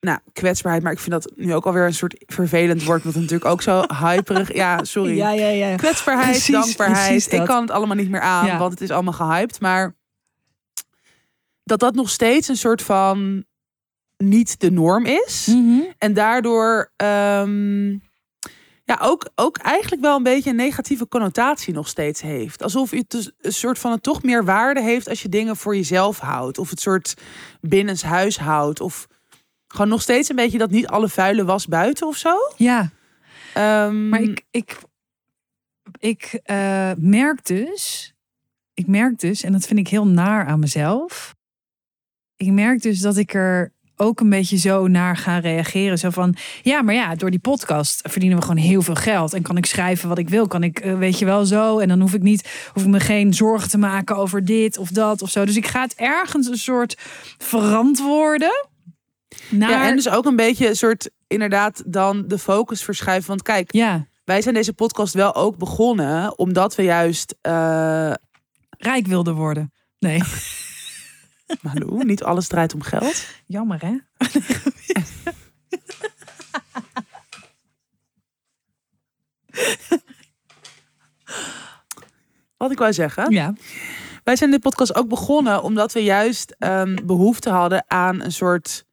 [0.00, 3.44] nou, kwetsbaarheid, maar ik vind dat nu ook alweer een soort vervelend woord, wat natuurlijk
[3.44, 4.54] ook zo hyperig.
[4.54, 5.16] Ja, sorry.
[5.16, 5.76] Ja, ja, ja.
[5.76, 7.06] Kwetsbaarheid, Precies, dankbaarheid.
[7.08, 8.58] precies Ik kan het allemaal niet meer aan, Ja.
[8.58, 9.60] want het is allemaal gehyped.
[9.60, 9.94] Maar
[11.64, 13.44] dat dat nog steeds een soort van
[14.16, 15.46] niet de norm is.
[15.46, 15.80] Mhm.
[15.98, 17.90] En daardoor ehm,
[18.84, 22.62] ja, ook, ook eigenlijk wel een beetje een negatieve connotatie nog steeds heeft.
[22.62, 25.76] Alsof het dus een soort van het toch meer waarde heeft als je dingen voor
[25.76, 26.58] jezelf houdt.
[26.58, 27.14] Of het soort
[27.60, 28.80] binnenshuis houdt.
[28.80, 29.08] Of
[29.72, 32.34] gewoon nog steeds een beetje dat niet alle vuile was buiten of zo.
[32.56, 32.90] Ja,
[33.54, 34.78] Ehm, maar ik, ik,
[35.98, 38.14] ik eh, merk dus,
[38.74, 41.34] ik merk dus, en dat vind ik heel naar aan mezelf.
[42.36, 45.98] Ik merk dus dat ik er ook een beetje zo naar ga reageren.
[45.98, 49.34] Zo van, ja, maar ja, door die podcast verdienen we gewoon heel veel geld.
[49.34, 51.78] En kan ik schrijven wat ik wil, kan ik, eh, weet je wel, zo.
[51.78, 54.88] En dan hoef ik niet, hoef ik me geen zorgen te maken over dit of
[54.88, 55.44] dat of zo.
[55.44, 56.96] Dus ik ga het ergens een soort
[57.38, 58.68] verantwoorden.
[59.50, 63.28] Naar, Ja, en dus ook een beetje een soort inderdaad dan de focus verschuiven.
[63.28, 68.12] Want kijk, ja, wij zijn deze podcast wel ook begonnen omdat we juist, eh
[68.70, 69.72] rijk wilde worden.
[69.98, 70.22] Nee,
[71.62, 73.26] Malou, niet alles draait om geld.
[73.46, 73.96] jammer hè?
[82.56, 83.30] Wat ik wou zeggen.
[83.32, 83.54] Ja.
[84.24, 88.84] Wij zijn dit podcast ook begonnen omdat we juist ehm, behoefte hadden aan een soort.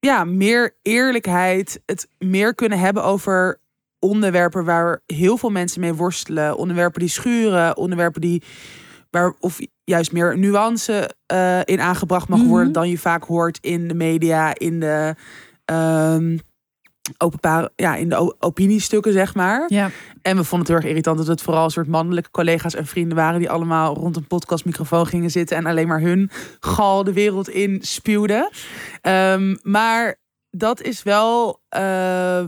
[0.00, 1.82] Ja, meer eerlijkheid.
[1.86, 3.60] Het meer kunnen hebben over
[3.98, 6.56] onderwerpen waar heel veel mensen mee worstelen.
[6.56, 7.76] Onderwerpen die schuren.
[7.76, 8.42] Onderwerpen die.
[9.10, 12.48] Waar, of juist meer nuance eh, in aangebracht mag Mhm.
[12.48, 15.14] worden dan je vaak hoort in de media, in de.
[15.64, 16.38] ehm,
[17.18, 19.64] openbaar, ja, in de opiniestukken, zeg maar.
[19.68, 19.90] Ja.
[20.22, 22.86] En we vonden het heel erg irritant dat het vooral een soort mannelijke collega's en
[22.86, 27.12] vrienden waren die allemaal rond een podcastmicrofoon gingen zitten en alleen maar hun gal de
[27.12, 28.50] wereld in spuwden.
[29.00, 30.16] Ehm, maar
[30.50, 31.60] dat is wel.
[31.68, 32.38] eh,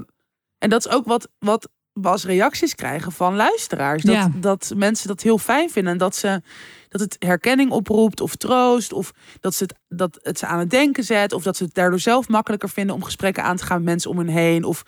[0.58, 4.02] en dat is ook wat, wat we als reacties krijgen van luisteraars.
[4.02, 4.30] Dat, Ja.
[4.34, 5.92] dat mensen dat heel fijn vinden.
[5.92, 6.42] En dat, ze,
[6.88, 8.92] dat het herkenning oproept of troost.
[8.92, 11.32] Of dat, ze het, dat het ze aan het denken zet.
[11.32, 14.10] Of dat ze het daardoor zelf makkelijker vinden om gesprekken aan te gaan met mensen
[14.10, 14.64] om hen heen.
[14.64, 14.82] Of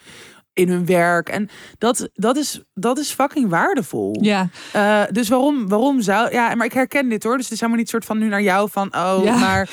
[0.52, 1.28] in hun werk.
[1.28, 4.16] En dat, dat, is, dat is fucking waardevol.
[4.20, 4.48] Ja.
[4.72, 6.32] Eh, dus waarom, waarom zou...
[6.32, 7.34] Ja, maar ik herken dit hoor.
[7.36, 8.94] Dus het is helemaal niet soort van nu naar jou van...
[8.96, 9.36] Oh, Ja.
[9.38, 9.68] maar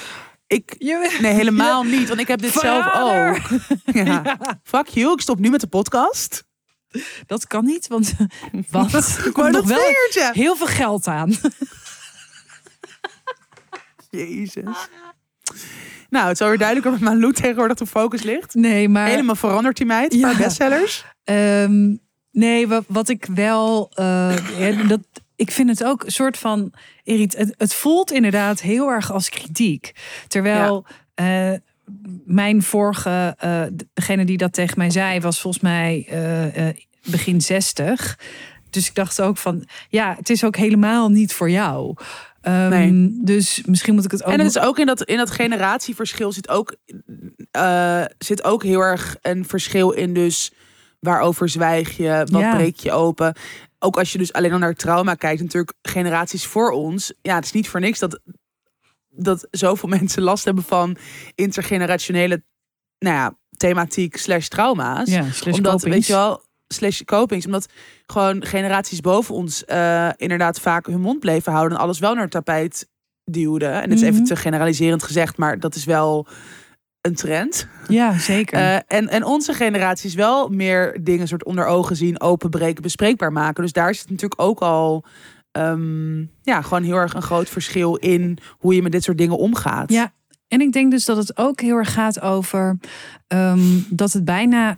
[0.47, 0.75] ik...
[0.79, 2.07] Nee, helemaal niet.
[2.07, 3.39] Want ik heb dit zelf ook.
[4.05, 4.37] Ja.
[4.63, 6.43] Fuck you, ik stop nu met de podcast.
[7.27, 8.13] Dat kan niet, want
[8.69, 8.93] wat?
[9.25, 9.93] Er komt nog wel
[10.31, 11.33] heel veel geld aan.
[14.09, 14.89] Jezus.
[16.09, 18.53] Nou, het is alweer duidelijker wat Malou tegenwoordig de focus ligt.
[18.53, 20.13] Nee, maar Helemaal verandert die meid.
[20.13, 20.37] Ja.
[20.37, 21.05] Bestsellers.
[21.23, 21.95] ehm,
[22.31, 24.99] nee, wat, wat ik wel, eh, ja, dat,
[25.35, 26.73] ik vind het ook een soort van.
[27.03, 29.91] Het, het voelt inderdaad heel erg als kritiek,
[30.27, 30.85] terwijl.
[31.15, 31.53] eh,
[32.25, 33.63] mijn vorige, eh,
[33.93, 38.19] degene die dat tegen mij zei, was volgens mij eh, eh, begin 60.
[38.69, 41.95] Dus ik dacht ook van, ja, het is ook helemaal niet voor jou.
[42.41, 43.19] Ehm, Nee.
[43.23, 44.31] Dus misschien moet ik het ook.
[44.31, 46.75] En het is ook in dat, in dat generatieverschil zit ook,
[48.17, 50.51] zit ook heel erg een verschil in dus
[50.99, 52.55] waarover zwijg je, wat Ja.
[52.55, 53.35] breek je open.
[53.79, 57.13] Ook als je dus alleen al naar trauma kijkt, natuurlijk generaties voor ons.
[57.21, 58.19] Ja, het is niet voor niks dat,
[59.15, 60.97] dat zoveel mensen last hebben van
[61.35, 62.43] intergenerationele
[62.99, 65.09] nou ja, thematiek slash trauma's.
[65.09, 65.95] ja, slash omdat, copings.
[65.95, 67.45] weet je wel, slash copings.
[67.45, 67.65] Omdat
[68.05, 71.77] gewoon generaties boven ons eh, inderdaad vaak hun mond bleven houden.
[71.77, 72.89] En alles wel naar het tapijt
[73.23, 73.81] duwden.
[73.81, 74.25] En dit is even Mhm.
[74.25, 76.27] te generaliserend gezegd, maar dat is wel
[77.01, 77.67] een trend.
[77.87, 78.59] Ja, zeker.
[78.59, 83.31] Eh, en, en onze generatie is wel meer dingen soort onder ogen zien, openbreken, bespreekbaar
[83.31, 83.63] maken.
[83.63, 85.03] Dus daar zit natuurlijk ook al
[85.51, 89.37] ehm, ja, gewoon heel erg een groot verschil in hoe je met dit soort dingen
[89.37, 89.91] omgaat.
[89.91, 90.13] Ja,
[90.47, 92.77] en ik denk dus dat het ook heel erg gaat over
[93.27, 94.77] ehm, dat het bijna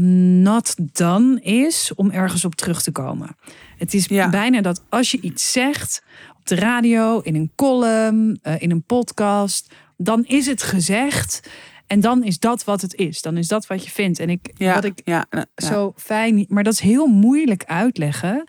[0.00, 3.36] not done is om ergens op terug te komen.
[3.76, 4.30] Het is Ja.
[4.30, 6.02] bijna dat als je iets zegt
[6.38, 11.40] op de radio, in een column, eh, in een podcast, dan is het gezegd.
[11.86, 13.22] En dan is dat wat het is.
[13.22, 14.18] Dan is dat wat je vindt.
[14.18, 15.46] En ik, Ja, wat ik ja, ja.
[15.56, 16.44] zo fijn.
[16.48, 18.44] Maar dat is heel moeilijk uitleggen.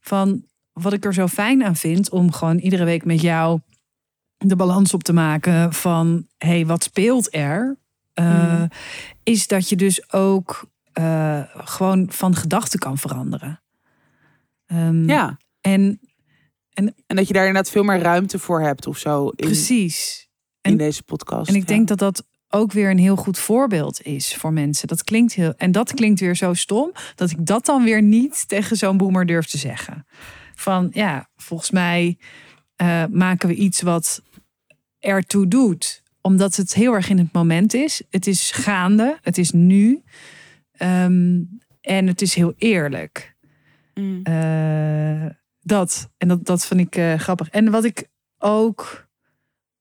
[0.00, 2.10] Van wat ik er zo fijn aan vind.
[2.10, 3.60] Om gewoon iedere week met jou
[4.36, 5.72] de balans op te maken.
[5.72, 7.76] Van hé, hey, wat speelt er?
[8.14, 8.68] Uh, Mm.
[9.22, 13.62] Is dat je dus ook uh, gewoon van gedachten kan veranderen.
[14.66, 15.38] Um, ja.
[15.60, 16.00] En,
[16.72, 19.28] en, en dat je daar inderdaad veel meer ruimte voor hebt of zo.
[19.28, 20.28] In, precies.
[20.60, 21.48] In deze podcast.
[21.48, 21.66] En ik ja.
[21.66, 24.88] denk dat dat ook weer een heel goed voorbeeld is voor mensen.
[24.88, 25.54] Dat klinkt heel.
[25.56, 29.26] En dat klinkt weer zo stom dat ik dat dan weer niet tegen zo'n boemer
[29.26, 30.06] durf te zeggen.
[30.62, 32.18] Van ja, volgens mij
[32.76, 34.22] eh, maken we iets wat
[34.98, 38.02] ertoe doet, omdat het heel erg in het moment is.
[38.10, 40.02] Het is gaande, het is nu.
[40.72, 41.40] Ehm,
[41.80, 43.36] en het is heel eerlijk.
[43.94, 44.22] Mm.
[44.22, 45.26] Eh,
[45.60, 46.10] dat.
[46.18, 47.48] En dat, dat vind ik eh, grappig.
[47.48, 49.08] En wat ik ook.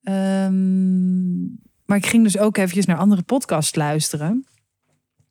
[0.03, 1.41] ehm,
[1.85, 4.45] maar ik ging dus ook eventjes naar andere podcasts luisteren.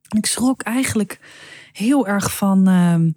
[0.09, 1.21] En ik schrok eigenlijk
[1.73, 3.11] heel erg van ehm,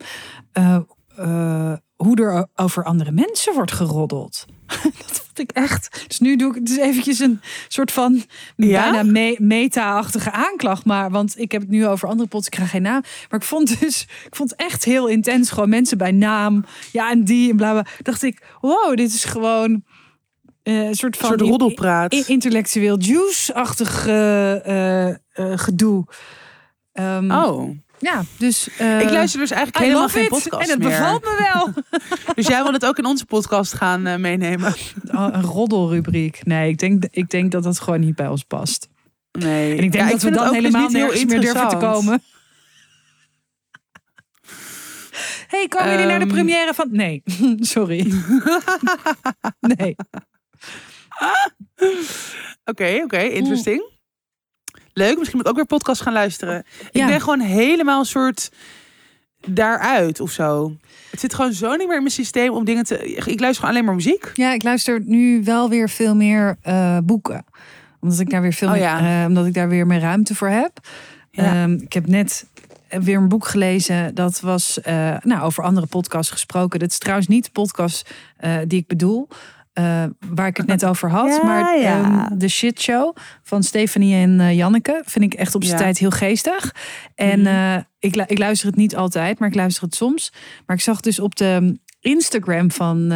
[0.51, 0.79] eh,
[1.15, 4.45] eh, hoe er over andere mensen wordt geroddeld.
[4.67, 6.03] dat vond ik echt.
[6.07, 8.23] Dus nu doe ik het is eventjes een soort van
[8.55, 8.81] Ja?
[8.91, 10.85] bijna me- meta-achtige aanklacht.
[10.85, 13.01] Maar want ik heb het nu over andere podcasts, ik ga geen naam.
[13.29, 15.49] Maar ik vond dus, ik vond het echt heel intens.
[15.49, 16.65] Gewoon mensen bij naam.
[16.91, 17.85] Ja, en die en bla bla.
[18.01, 19.83] Dacht ik, wow, dit is gewoon
[20.63, 22.13] eh, een soort Een van soort roddelpraat.
[22.13, 26.05] in- intellectueel juice-achtig eh, eh, gedoe.
[26.93, 27.69] Ehm, oh.
[28.03, 28.69] Ja, dus...
[28.77, 30.29] eh, ik luister dus eigenlijk I helemaal geen it.
[30.29, 30.89] podcast En het meer.
[30.89, 31.73] bevalt me wel.
[32.35, 34.73] Dus jij wil het ook in onze podcast gaan eh, meenemen?
[35.11, 36.45] Oh, een roddelrubriek.
[36.45, 38.87] Nee, ik denk, ik denk dat dat gewoon niet bij ons past.
[39.31, 39.77] Nee.
[39.77, 41.77] En ik denk Ja, dat we dan dus helemaal niet heel nergens meer durven te
[41.77, 42.23] komen.
[45.53, 46.33] hey, komen jullie naar de Ehm.
[46.33, 46.87] première van...
[46.91, 47.23] Nee,
[47.59, 48.13] sorry.
[49.59, 49.95] nee.
[52.65, 53.91] Oké, oké, interesting.
[54.93, 56.63] Leuk, misschien moet ik ook weer podcast gaan luisteren.
[56.91, 57.01] Ja.
[57.01, 58.51] Ik ben gewoon helemaal een soort
[59.47, 60.75] daaruit of zo.
[61.11, 63.13] Het zit gewoon zo niet meer in mijn systeem om dingen te.
[63.13, 64.31] Ik luister gewoon alleen maar muziek.
[64.33, 67.45] Ja, ik luister nu wel weer veel meer eh, boeken.
[67.99, 69.21] Omdat ik daar weer veel Oh, meer, ja.
[69.21, 70.79] eh, omdat ik daar weer meer ruimte voor heb.
[71.31, 71.43] Ja.
[71.63, 72.45] Ehm, ik heb net
[72.89, 74.15] weer een boek gelezen.
[74.15, 76.79] Dat was eh, nou, over andere podcasts gesproken.
[76.79, 78.09] Dat is trouwens niet de podcast
[78.67, 79.27] die ik bedoel.
[79.73, 81.27] Eh, waar ik het net over had.
[81.27, 82.03] Ja, maar ja.
[82.27, 85.83] ehm, de shit show van Stefanie en eh, Janneke vind ik echt op zijn Ja.
[85.83, 86.75] tijd heel geestig.
[87.15, 87.47] En Mhm.
[87.47, 90.33] eh, ik, ik luister het niet altijd, maar ik luister het soms.
[90.65, 93.13] Maar ik zag dus op de Instagram van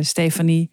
[0.00, 0.70] Stefanie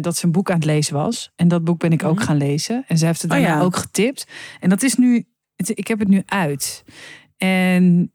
[0.00, 1.32] dat ze een boek aan het lezen was.
[1.36, 2.24] En dat boek ben ik ook Mhm.
[2.24, 2.84] gaan lezen.
[2.88, 4.26] En ze heeft het Oh, daarna ook getipt.
[4.60, 5.24] En dat is nu,
[5.56, 6.84] het- ik heb het nu uit.
[7.36, 8.12] En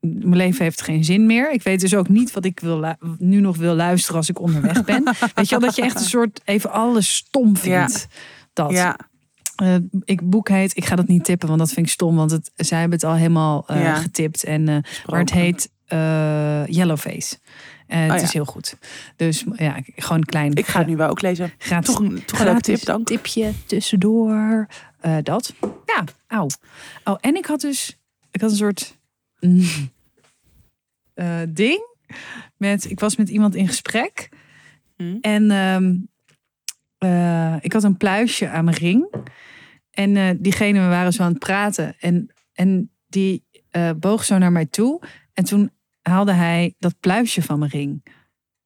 [0.00, 1.52] mijn leven heeft geen zin meer.
[1.52, 4.84] Ik weet dus ook niet wat ik wil nu nog wil luisteren als ik onderweg
[4.84, 5.04] ben.
[5.34, 8.06] weet je wel, dat je echt een soort even alles stom vindt.
[8.52, 8.70] Dat.
[8.70, 8.96] Ja,
[9.56, 12.16] Eh, ik boek heet, ik ga dat niet tippen, want dat vind ik stom.
[12.16, 13.94] Want het, zij hebben het al helemaal eh, Ja.
[13.94, 14.44] getipt.
[14.44, 15.70] En, eh, maar het heet
[16.76, 17.36] Yellowface.
[17.86, 18.22] En het Oh ja.
[18.22, 18.76] is heel goed.
[19.16, 20.54] Dus ja, gewoon klein.
[20.54, 21.52] ik ga het nu wel ook lezen.
[21.58, 23.06] gratis, Toch een, toch een tip, dank.
[23.06, 24.66] tipje tussendoor.
[25.22, 25.54] Dat.
[25.86, 26.46] Ja, auw.
[27.04, 27.98] Oh, en ik had dus,
[28.30, 28.98] ik had een soort
[31.14, 31.88] eh, ding
[32.56, 34.28] met, ik was met iemand in gesprek.
[34.96, 35.16] Hm.
[35.20, 35.96] En ehm,
[36.98, 39.14] eh, ik had een pluisje aan mijn ring.
[39.90, 41.96] En eh, diegene, we waren zo aan het praten.
[41.98, 43.44] En, en die
[43.96, 45.02] boog zo naar mij toe.
[45.32, 45.70] En toen
[46.02, 48.04] haalde hij dat pluisje van mijn ring.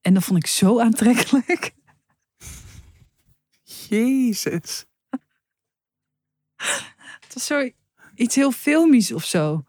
[0.01, 1.75] En dat vond ik zo aantrekkelijk.
[3.89, 4.85] Jezus.
[7.21, 7.71] Het was zo
[8.15, 9.65] iets heel filmisch of zo.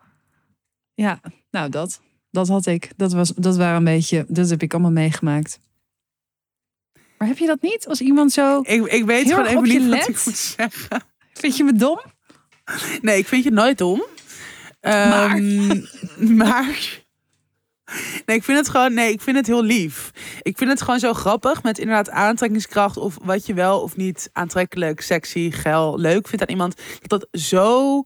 [0.95, 1.19] Ja,
[1.51, 2.01] nou dat.
[2.31, 2.91] Dat had ik.
[2.95, 4.25] Dat, was, dat waren een beetje.
[4.27, 5.59] Dat heb ik allemaal meegemaakt.
[7.17, 7.87] Maar heb je dat niet?
[7.87, 8.59] Als iemand zo.
[8.61, 11.03] Ik, ik weet Heel gewoon even niet wat ik moet zeggen.
[11.33, 12.01] Vind je me dom?
[13.01, 14.03] Nee, ik vind je nooit dom.
[14.81, 15.35] Maar?
[15.35, 15.81] Ehm,
[16.41, 17.03] maar.
[18.25, 18.93] Nee, ik vind het gewoon.
[18.93, 20.11] Nee, ik vind het heel lief.
[20.41, 22.97] Ik vind het gewoon zo grappig met inderdaad aantrekkingskracht.
[22.97, 26.81] Of wat je wel of niet aantrekkelijk, sexy, geil, leuk vindt aan iemand.
[27.01, 28.03] Dat dat zo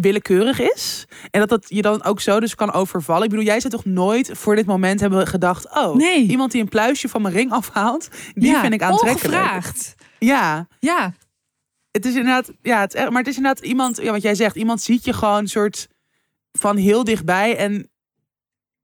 [0.00, 1.04] willekeurig is.
[1.30, 3.24] En dat dat je dan ook zo dus kan overvallen.
[3.24, 5.76] Ik bedoel, jij zou toch nooit voor dit moment hebben gedacht...
[5.76, 6.26] oh, Nee.
[6.26, 8.08] iemand die een pluisje van mijn ring afhaalt...
[8.34, 9.34] die Ja, vind ik aantrekkelijk.
[9.34, 9.94] Ongevraagd.
[10.18, 11.14] Ja, Ja,
[11.90, 14.56] het is inderdaad, ja, het is maar het is inderdaad iemand, ja, wat jij zegt,
[14.56, 15.88] iemand ziet je gewoon een soort
[16.52, 17.90] van heel dichtbij en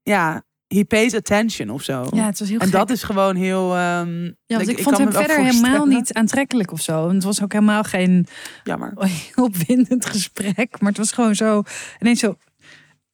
[0.03, 0.43] ja,
[0.75, 2.07] he pays attention of zo.
[2.13, 2.75] ja, het was heel en gek.
[2.75, 3.77] dat is gewoon heel.
[3.77, 7.09] ehm, ja, ik, ik vond hem verder helemaal niet aantrekkelijk of zo.
[7.09, 8.27] En het was ook helemaal geen
[8.65, 8.93] jammer.
[9.35, 10.81] opwindend gesprek.
[10.81, 11.63] Maar het was gewoon zo.
[12.01, 12.37] Ineens zo.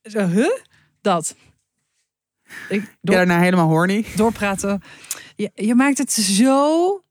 [0.03, 0.51] Zo, huh?
[1.01, 1.35] Dat.
[2.69, 4.05] Ik, Ja, door, daarna helemaal horny.
[4.17, 4.83] doorpraten.
[5.37, 7.03] Je, je maakt het zo.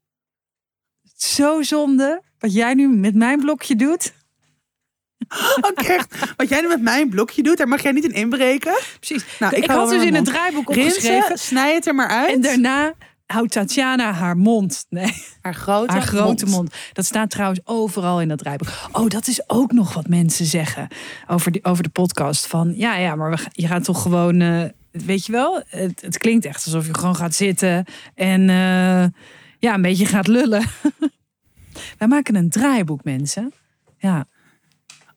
[1.16, 2.22] Zo zonde.
[2.38, 4.12] Wat jij nu met mijn blokje doet.
[5.68, 8.78] Ook echt, wat jij nu met mijn blokje doet, daar mag jij niet in inbreken.
[9.00, 9.24] Precies.
[9.38, 11.38] Nou, ik, had dus in het draaiboek opgeschreven.
[11.38, 12.34] snij het er maar uit.
[12.34, 12.94] En daarna
[13.26, 14.86] houdt Tatjana haar mond.
[14.88, 16.74] Nee, haar grote, haar grote mond.
[16.92, 18.68] Dat staat trouwens overal in dat draaiboek.
[18.92, 20.88] Oh, dat is ook nog wat mensen zeggen
[21.26, 22.46] over, die, over de podcast.
[22.46, 24.40] Van ja, ja, maar we, je gaat toch gewoon.
[24.40, 29.04] eh, weet je wel, het, het klinkt echt alsof je gewoon gaat zitten en eh,
[29.58, 30.64] ja, een beetje gaat lullen.
[31.98, 33.52] Wij maken een draaiboek, mensen.
[33.98, 34.26] Ja,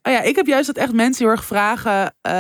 [0.04, 2.14] Oh ja, ik heb juist dat echt mensen heel erg vragen.
[2.22, 2.32] eh,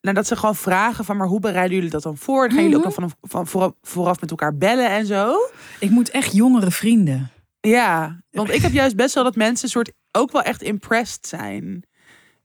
[0.00, 2.40] nou, dat ze gewoon vragen van, maar hoe bereiden jullie dat dan voor?
[2.48, 3.00] Dan gaan jullie ook Mhm.
[3.00, 5.34] nog vanaf, van vooraf, met elkaar bellen en zo.
[5.80, 7.30] ik moet echt jongere vrienden.
[7.60, 11.82] Ja, want ik heb juist best wel dat mensen soort ook wel echt impressed zijn.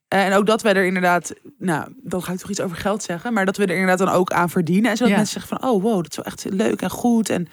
[0.07, 3.03] Eh, En ook dat wij er inderdaad, nou, dan ga ik toch iets over geld
[3.03, 4.89] zeggen, maar dat we er inderdaad dan ook aan verdienen.
[4.91, 5.17] En zodat Ja.
[5.17, 7.29] mensen zeggen van, oh wow, dat is wel echt leuk en goed.
[7.29, 7.47] En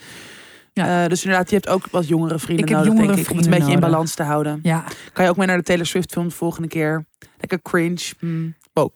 [0.86, 1.02] Ja.
[1.02, 3.36] eh, dus inderdaad, je hebt ook wat jongere vrienden Ik nodig, jongere denk ik, om
[3.36, 4.60] het een beetje in balans te houden.
[4.62, 7.06] Ja, Kan je ook mee naar de Taylor Swift film de volgende keer?
[7.38, 8.12] Lekker cringe.
[8.72, 8.92] Oh,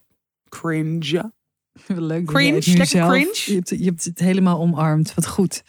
[0.49, 1.33] cringe.
[1.87, 2.27] leuk.
[2.27, 3.43] Cringe, lekker cringe.
[3.45, 5.15] Je hebt, je hebt het helemaal omarmd.
[5.15, 5.63] Wat goed.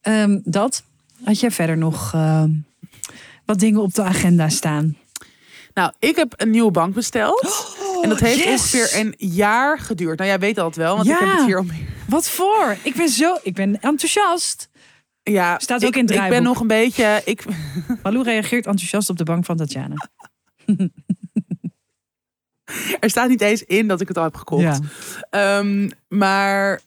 [0.00, 0.82] Ehm, dat.
[1.24, 2.50] Had jij verder nog ehm,
[3.44, 4.96] wat dingen op de agenda staan?
[5.74, 7.66] Nou, ik heb een nieuwe bank besteld.
[8.02, 8.60] en dat heeft Oh, yes!
[8.74, 10.18] ongeveer een jaar geduurd.
[10.18, 11.70] Nou, jij weet dat wel, want ik heb het hier om.
[12.08, 12.76] Wat voor?
[12.82, 14.68] Ik ben zo, ik ben enthousiast.
[15.22, 17.22] Ja, Staat ook ik, in het Ik ben nog een beetje.
[17.24, 17.44] Ik,
[18.02, 20.08] Malou reageert enthousiast op de bank van Tatjana.
[23.00, 24.80] er staat niet eens in dat ik het al heb gekocht.
[25.30, 26.80] Ehm, maar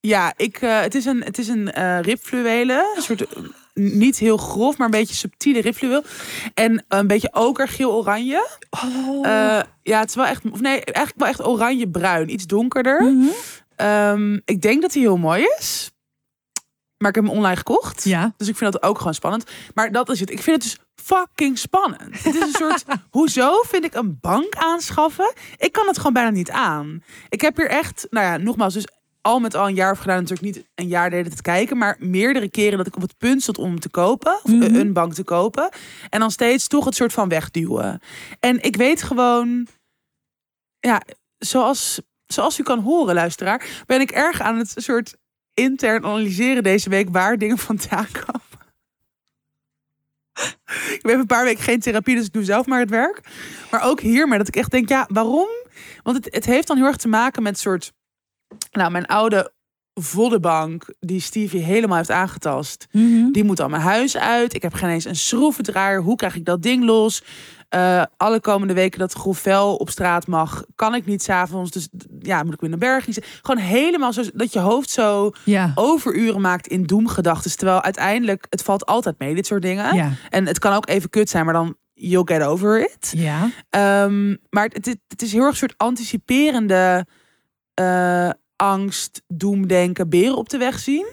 [0.00, 2.92] ja, ik, eh, het is een, het is een eh ribfluwelen.
[2.96, 3.42] Een soort eh,
[3.74, 6.02] niet heel grof, maar een beetje subtiele ribfluweel.
[6.54, 8.48] En een beetje okergeel-oranje.
[8.70, 9.26] Oh.
[9.26, 12.32] Eh, ja, het is wel echt, of nee, eigenlijk wel echt oranje-bruin.
[12.32, 13.02] Iets donkerder.
[13.02, 13.26] Mhm.
[13.76, 15.93] Ehm, ik denk dat hij heel mooi is.
[17.04, 18.04] Maar ik heb hem online gekocht.
[18.04, 18.34] Ja.
[18.36, 19.50] Dus ik vind dat ook gewoon spannend.
[19.74, 20.30] Maar dat is het.
[20.30, 22.22] Ik vind het dus fucking spannend.
[22.22, 22.84] Het is een soort.
[23.10, 25.32] hoezo vind ik een bank aanschaffen?
[25.56, 27.02] Ik kan het gewoon bijna niet aan.
[27.28, 28.86] Ik heb hier echt, nou ja, nogmaals, dus
[29.20, 30.16] al met al een jaar of gedaan.
[30.22, 33.42] Natuurlijk niet een jaar deden te kijken, maar meerdere keren dat ik op het punt
[33.42, 34.38] stond om te kopen.
[34.42, 34.74] Of Mhm.
[34.74, 35.68] een bank te kopen.
[36.10, 38.00] En dan steeds toch het soort van wegduwen.
[38.40, 39.66] En ik weet gewoon,
[40.80, 41.02] ja,
[41.38, 45.14] zoals, zoals u kan horen, luisteraar, ben ik erg aan het soort
[45.54, 48.42] intern analyseren deze week waar dingen vandaan komen.
[50.74, 53.20] Ik heb een paar weken geen therapie, dus ik doe zelf maar het werk.
[53.70, 55.48] Maar ook hiermee dat ik echt denk, ja, waarom?
[56.02, 57.92] Want het, het heeft dan heel erg te maken met soort...
[58.70, 59.52] Nou, mijn oude
[60.00, 62.86] voddenbank, die Stevie helemaal heeft aangetast.
[62.92, 63.30] Mhm.
[63.32, 64.54] Die moet al mijn huis uit.
[64.54, 66.02] Ik heb geen eens een schroevendraaier.
[66.02, 67.22] Hoe krijg ik dat ding los?
[67.68, 71.70] Eh, alle komende weken dat Grovel op straat mag, kan ik niet s'avonds.
[71.70, 71.88] Dus
[72.20, 73.22] ja, moet ik weer naar Bergen.
[73.42, 75.72] Gewoon helemaal zo dat je hoofd zo Ja.
[75.74, 77.56] overuren maakt in doemgedachten.
[77.56, 79.94] Terwijl uiteindelijk, het valt altijd mee, dit soort dingen.
[79.94, 80.10] Ja.
[80.30, 83.12] En het kan ook even kut zijn, maar dan you'll get over it.
[83.16, 83.50] Ja.
[83.70, 87.06] Ehm, maar het, het, het is heel erg een soort anticiperende
[87.74, 91.06] eh, angst, doemdenken, beren op de weg zien.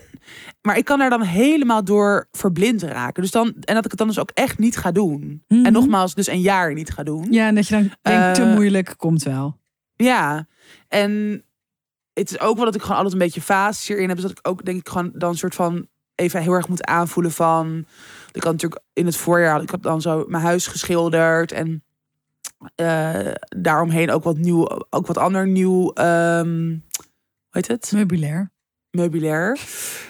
[0.62, 3.22] Maar ik kan daar dan helemaal door verblind raken.
[3.22, 5.44] Dus dan, en dat ik het dan dus ook echt niet ga doen.
[5.48, 5.66] Mhm.
[5.66, 7.28] En nogmaals, dus een jaar niet ga doen.
[7.32, 9.60] Ja, en dat je dan denkt, te Eh, moeilijk, komt wel.
[9.96, 10.48] Ja,
[10.88, 11.44] en
[12.14, 14.18] het is ook wel dat ik gewoon altijd een beetje fases hierin heb.
[14.18, 16.86] Dus dat ik ook denk ik gewoon dan een soort van even heel erg moet
[16.86, 17.86] aanvoelen van.
[18.32, 21.84] Ik had natuurlijk in het voorjaar, ik heb dan zo mijn huis geschilderd en
[22.76, 26.76] eh, daaromheen ook wat nieuw, ook wat ander nieuw, ehm
[27.54, 27.92] heet het?
[27.92, 28.52] Meubilair.
[28.92, 29.60] Meubilair.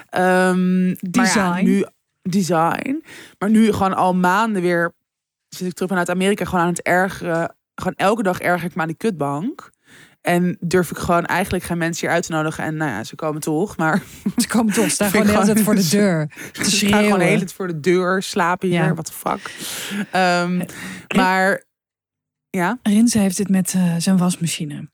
[0.10, 1.64] Ehm, ja, Design.
[1.64, 1.86] nu
[2.22, 3.04] design.
[3.38, 4.94] Maar nu gewoon al maanden weer
[5.50, 7.56] zit ik terug vanuit Amerika gewoon aan het ergeren.
[7.76, 9.72] Gewoon elke dag erger ik me aan die kutbank.
[10.22, 12.64] En durf ik gewoon eigenlijk geen mensen hier uit te nodigen.
[12.64, 13.78] En nou ja, ze komen toch.
[13.78, 14.04] Maar
[14.38, 16.32] Ze komen toch, staan gewoon de hele tijd voor de deur.
[16.52, 18.84] Te ze gewoon de hele tijd voor de deur slapen hier.
[18.84, 18.94] Ja.
[18.94, 19.52] What the fuck.
[20.12, 20.62] Ehm,
[21.16, 21.64] maar
[22.50, 22.80] ja.
[22.84, 24.90] Rinse heeft dit met eh, zijn wasmachine.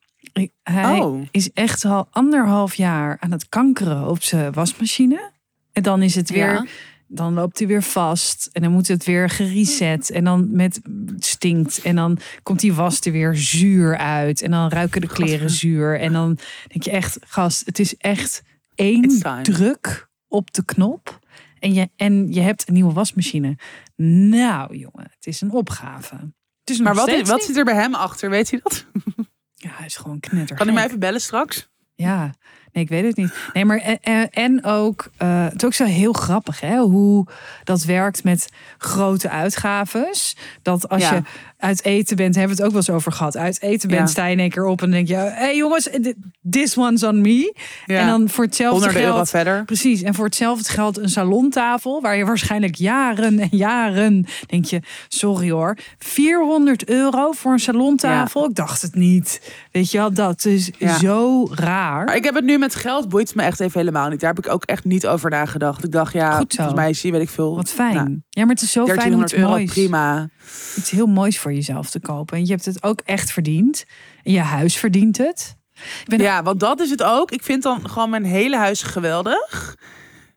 [0.64, 1.22] Hij Oh.
[1.32, 5.32] is echt al anderhalf jaar aan het kankeren op zijn wasmachine.
[5.72, 6.66] En dan is het weer, Ja.
[7.08, 8.50] dan loopt hij weer vast.
[8.52, 10.10] En dan moet het weer gereset.
[10.10, 10.80] En dan met
[11.20, 11.82] stinkt.
[11.82, 14.42] En dan komt die was er weer zuur uit.
[14.42, 16.00] En dan ruiken de kleren zuur.
[16.00, 18.44] En dan denk je echt, gast, het is echt
[18.76, 21.20] één druk op de knop.
[21.60, 23.56] En je, en je hebt een nieuwe wasmachine.
[24.30, 26.16] Nou, jongen, het is een opgave.
[26.60, 28.30] Het is Maar wat, wat zit er bij hem achter?
[28.30, 28.86] Weet hij dat?
[29.60, 30.56] Ja, hij is gewoon knetter.
[30.56, 31.68] Kan hij mij even bellen straks?
[31.96, 32.34] Ja,
[32.72, 33.34] Nee, ik weet het niet.
[33.54, 37.28] Nee, maar en, en- en ook, eh, het is ook zo heel grappig hè, hoe
[37.64, 40.36] dat werkt met grote uitgaves.
[40.62, 41.14] Dat als Ja.
[41.14, 41.22] je
[41.58, 43.38] uit eten bent, hebben we het ook wel eens over gehad.
[43.38, 44.08] Uit eten bent, Ja.
[44.08, 45.90] sta je in één keer op en denk je, hé hey jongens,
[46.50, 47.56] this one's on me.
[47.86, 48.00] Ja.
[48.00, 49.04] En dan voor hetzelfde geld.
[49.06, 49.66] euro verder.
[49.66, 54.82] Precies, en voor hetzelfde geld een salontafel, waar je waarschijnlijk jaren en jaren denk je,
[55.08, 58.46] sorry hoor, 400 euro voor een salontafel?
[58.50, 59.42] Ik dacht het niet.
[59.72, 62.06] Weet je wel, dat is zo raar.
[62.06, 64.20] Maar ik heb het nu met geld, boeit me echt even helemaal niet.
[64.20, 65.84] Daar heb ik ook echt niet over nagedacht.
[65.84, 66.56] Ik dacht, ja, Goed zo.
[66.64, 67.56] volgens mij zie weet ik veel.
[67.56, 67.94] Wat fijn.
[67.96, 70.30] Nou, ja, maar het is zo fijn om 1300 iets euro, moois, prima.
[70.76, 72.38] Iets heel moois voor jezelf te kopen.
[72.38, 73.86] En je hebt het ook echt verdiend.
[74.24, 75.56] En je huis verdient het.
[76.06, 77.32] Ja, want dat is het ook.
[77.32, 79.76] Ik vind dan gewoon mijn hele huis geweldig.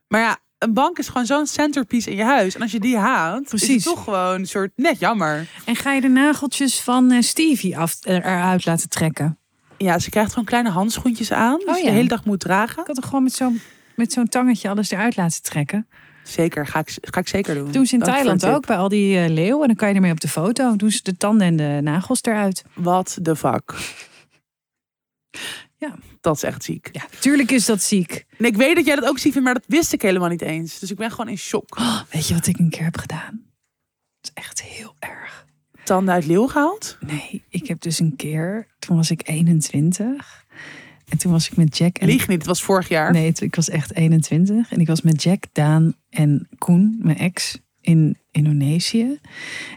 [0.08, 2.54] Maar ja, een bank is gewoon zo'n centerpiece in je huis.
[2.54, 5.48] En als je die haalt, is het toch gewoon een soort net jammer.
[5.64, 9.38] En ga je de nageltjes van eh, Stevie af, eruit laten trekken?
[9.78, 11.58] Ja, ze krijgt gewoon kleine handschoentjes aan.
[11.58, 11.86] Die Oh ze ja.
[11.86, 12.80] de hele dag moet dragen.
[12.80, 13.60] Ik had er gewoon met zo'n
[13.96, 15.88] met zo'n tangetje alles eruit laten trekken.
[16.22, 17.72] Zeker, ga ik, ga ik zeker doen.
[17.72, 19.60] Doen ze in Dank Thailand de ook, bij al die eh, leeuwen.
[19.60, 20.76] En dan kan je ermee op de foto.
[20.76, 22.64] Doen ze de tanden en de nagels eruit.
[22.74, 23.74] What the fuck.
[25.76, 25.94] Ja.
[26.20, 26.88] Dat is echt ziek.
[26.92, 28.26] Ja, tuurlijk is dat ziek.
[28.38, 30.42] En ik weet dat jij dat ook ziek vindt, maar dat wist ik helemaal niet
[30.42, 30.78] eens.
[30.78, 31.78] Dus ik ben gewoon in shock.
[31.78, 33.42] Oh, weet je wat ik een keer heb gedaan?
[34.20, 35.46] Dat is echt heel erg.
[35.84, 36.96] Tanden uit leeuw gehaald?
[37.00, 40.39] Nee, ik heb dus een keer, toen was ik 21.
[41.10, 43.12] En toen was ik met Jack en Lieg niet, het was vorig jaar.
[43.12, 44.72] Nee, ik was echt 21.
[44.72, 49.18] En ik was met Jack, Daan en Koen, mijn ex, in Indonesië.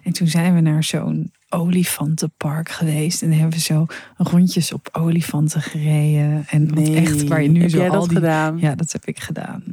[0.04, 3.22] En toen zijn we naar zo'n olifantenpark geweest.
[3.22, 3.86] En hebben we zo
[4.18, 6.46] rondjes op olifanten gereden.
[6.50, 8.18] En Nee, echt waar je nu heb zo jij al dat die...
[8.18, 8.58] gedaan?
[8.60, 9.64] Ja, dat heb ik gedaan.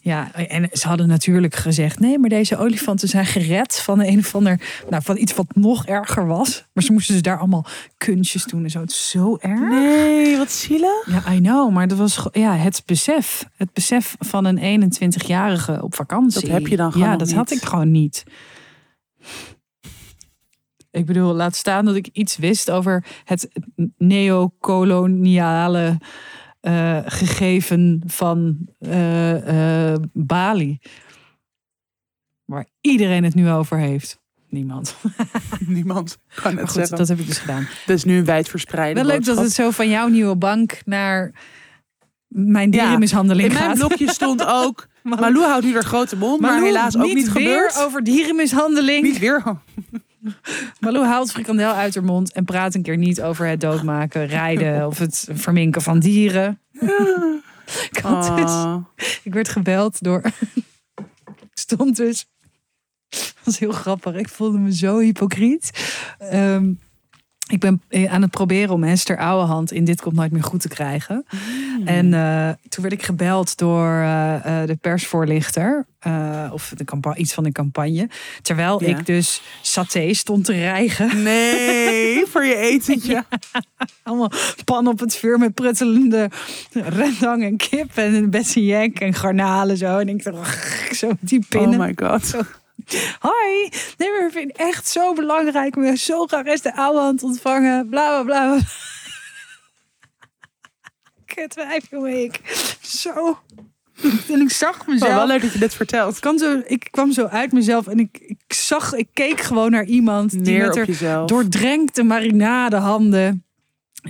[0.00, 4.34] Ja, en ze hadden natuurlijk gezegd: nee, maar deze olifanten zijn gered van een of
[4.34, 4.60] ander,
[4.90, 6.64] nou, van iets wat nog erger was.
[6.72, 7.66] Maar ze moesten dus daar allemaal
[7.96, 8.80] kunstjes doen en zo.
[8.80, 9.60] Het is zo erg.
[9.60, 11.06] Nee, wat zielig.
[11.06, 13.44] Ja, I know, maar dat was ja, het besef.
[13.56, 16.40] Het besef van een 21-jarige op vakantie.
[16.40, 18.24] Dat heb je dan gewoon Ja, dat had ik gewoon niet.
[20.96, 23.48] Ik bedoel, laat staan dat ik iets wist over het
[23.98, 25.98] neocoloniale
[26.60, 30.78] eh, gegeven van eh, eh, Bali.
[32.44, 34.20] Waar iedereen het nu over heeft.
[34.48, 34.96] Niemand.
[35.66, 36.96] Niemand kan het goed, zeggen.
[36.96, 37.68] dat heb ik dus gedaan.
[37.86, 41.32] Dat is nu een wijdverspreide Wel leuk dat het zo van jouw nieuwe bank naar
[42.28, 43.78] mijn Ja, dierenmishandeling In mijn gaat.
[43.78, 44.86] blokje stond ook...
[45.02, 47.78] Malou houdt nu haar grote mond, maar helaas ook niet, weer gebeurd.
[47.78, 49.02] over dierenmishandeling.
[49.02, 49.42] Niet weer.
[50.80, 54.86] Malou haalt frikandel uit haar mond en praat een keer niet over het doodmaken, rijden
[54.86, 56.60] of het verminken van dieren.
[57.90, 58.76] Ik, had dus- Oh.
[59.24, 60.22] ik werd gebeld door.
[60.94, 61.04] ik
[61.54, 62.26] stond dus.
[63.08, 64.14] Dat was heel grappig.
[64.14, 65.70] Ik voelde me zo hypocriet.
[66.18, 66.72] Ehm,
[67.46, 70.60] ik ben eh, aan het proberen om Hester Ouwehand in Dit Komt Nooit Meer Goed
[70.60, 71.24] te krijgen.
[71.84, 75.86] En eh, toen werd ik gebeld door eh, de persvoorlichter.
[76.52, 78.08] of de iets van de campagne.
[78.42, 78.98] Terwijl Ja.
[78.98, 81.22] ik dus saté stond te rijgen.
[81.22, 83.24] Nee, voor je etentje.
[84.02, 84.30] Allemaal
[84.64, 86.30] pan op het vuur met pruttelende
[86.72, 87.96] rendang en kip.
[87.96, 89.98] En bessenjek en garnalen zo.
[89.98, 91.80] En ik dacht, zo die pinnen.
[91.80, 92.36] Oh my god.
[93.18, 95.76] Hoi, nee, maar ik vind het echt zo belangrijk.
[95.76, 97.88] om je zo graag eens de oude hand ontvangen.
[97.88, 98.58] Bla, bla, bla.
[101.54, 102.40] Wijf, jongen, ik.
[102.82, 103.38] Zo.
[104.28, 105.14] En ik zag Oh, mezelf.
[105.14, 106.14] wel leuk dat je dit vertelt.
[106.16, 109.70] Ik, kan zo, ik kwam zo uit mezelf en ik, ik zag, ik keek gewoon
[109.70, 111.28] naar iemand die met jezelf.
[111.28, 113.44] doordrenkte marinade handen.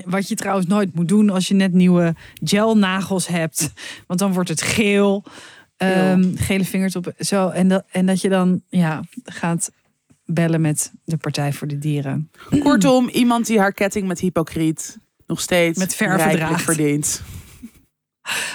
[0.05, 3.73] Wat je trouwens nooit moet doen als je net nieuwe gelnagels hebt.
[4.07, 5.25] Want dan wordt het geel.
[5.77, 7.13] Ehm, gele vingers op.
[7.19, 9.71] Zo, en, dat, en dat je dan ja, gaat
[10.25, 12.31] bellen met de Partij voor de Dieren.
[12.59, 16.63] Kortom, iemand die haar ketting met hypocriet nog steeds Met draagt.
[16.63, 17.23] verdient.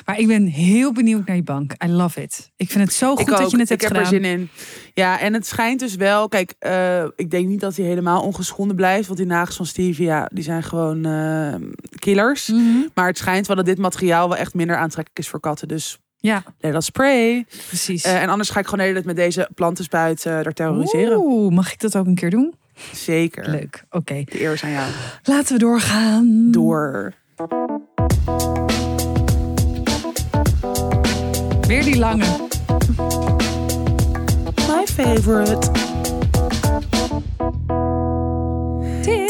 [0.06, 1.74] Maar ik ben heel benieuwd naar je bank.
[1.86, 2.52] I love it.
[2.56, 4.04] Ik vind het zo goed ik dat je het ik hebt heb gedaan.
[4.04, 4.50] er zin in.
[4.94, 6.28] Ja, en het schijnt dus wel.
[6.28, 9.08] Kijk, eh, ik denk niet dat hij helemaal ongeschonden blijft.
[9.08, 11.56] Want die nagels van Stevie, ja, die zijn gewoon eh,
[11.96, 12.48] killers.
[12.48, 12.62] Mhm.
[12.94, 15.68] Maar het schijnt wel dat dit materiaal wel echt minder aantrekkelijk is voor katten.
[15.68, 17.46] Dus Ja, let us spray.
[17.68, 18.04] precies.
[18.04, 21.18] Eh, en anders ga ik gewoon de hele tijd met deze plantenspuit eh daar terroriseren.
[21.18, 22.54] Oeh, mag ik dat ook een keer doen?
[22.94, 23.50] Zeker.
[23.50, 23.84] Leuk.
[23.90, 24.90] Oké, De eer is aan jou.
[25.24, 26.48] laten we doorgaan.
[26.52, 27.14] Door.
[31.68, 32.26] Weer die lange.
[34.68, 35.72] My favorite.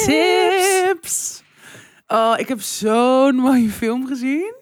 [0.05, 1.43] Tips.
[2.07, 4.53] Oh, ik heb zo'n mooie film gezien.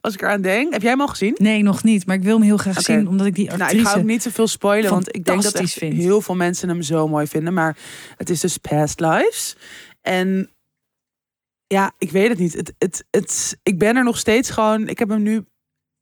[0.00, 0.72] Als ik eraan denk.
[0.72, 1.34] Heb jij hem al gezien?
[1.38, 2.06] Nee, nog niet.
[2.06, 3.74] Maar ik wil hem heel graag zien, omdat ik die actrice...
[3.74, 5.94] Nou, ik ga ook niet te veel spoilen, want ik denk dat echt vind.
[5.94, 7.54] heel veel mensen hem zo mooi vinden.
[7.54, 7.76] Maar
[8.16, 9.56] het is dus Past Lives.
[10.00, 10.50] En
[11.66, 12.52] ja, ik weet het niet.
[12.52, 14.88] Het, het, het, ik ben er nog steeds gewoon.
[14.88, 15.44] Ik heb hem nu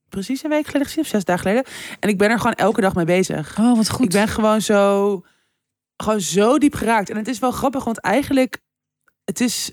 [0.08, 1.72] precies een week geleden gezien, of zes dagen geleden.
[2.00, 3.58] En ik ben er gewoon elke dag mee bezig.
[3.58, 4.04] Oh, wat goed.
[4.04, 5.24] Ik ben gewoon zo,
[5.96, 7.10] gewoon zo diep geraakt.
[7.10, 8.60] En het is wel grappig, want eigenlijk,
[9.24, 9.72] het is,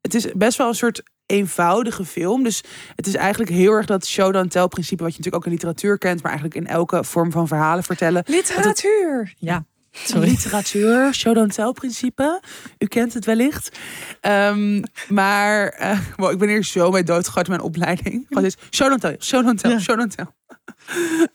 [0.00, 2.42] het is best wel een soort eenvoudige film.
[2.42, 2.62] Dus
[2.96, 5.58] het is eigenlijk heel erg dat show don't tell principe, wat je natuurlijk ook in
[5.58, 8.22] literatuur kent, maar eigenlijk in elke vorm van verhalen vertellen.
[8.26, 9.34] Literatuur.
[9.38, 9.64] Ja.
[9.92, 10.28] Sorry.
[10.28, 12.40] Literatuur, show don't tell principe.
[12.78, 13.78] U kent het wellicht.
[14.20, 18.24] Ehm, maar eh, wow, ik ben hier zo mee doodgegooid in mijn opleiding.
[18.28, 19.78] Gewoon is show don't tell, show don't tell, Ja.
[19.78, 20.26] show don't tell.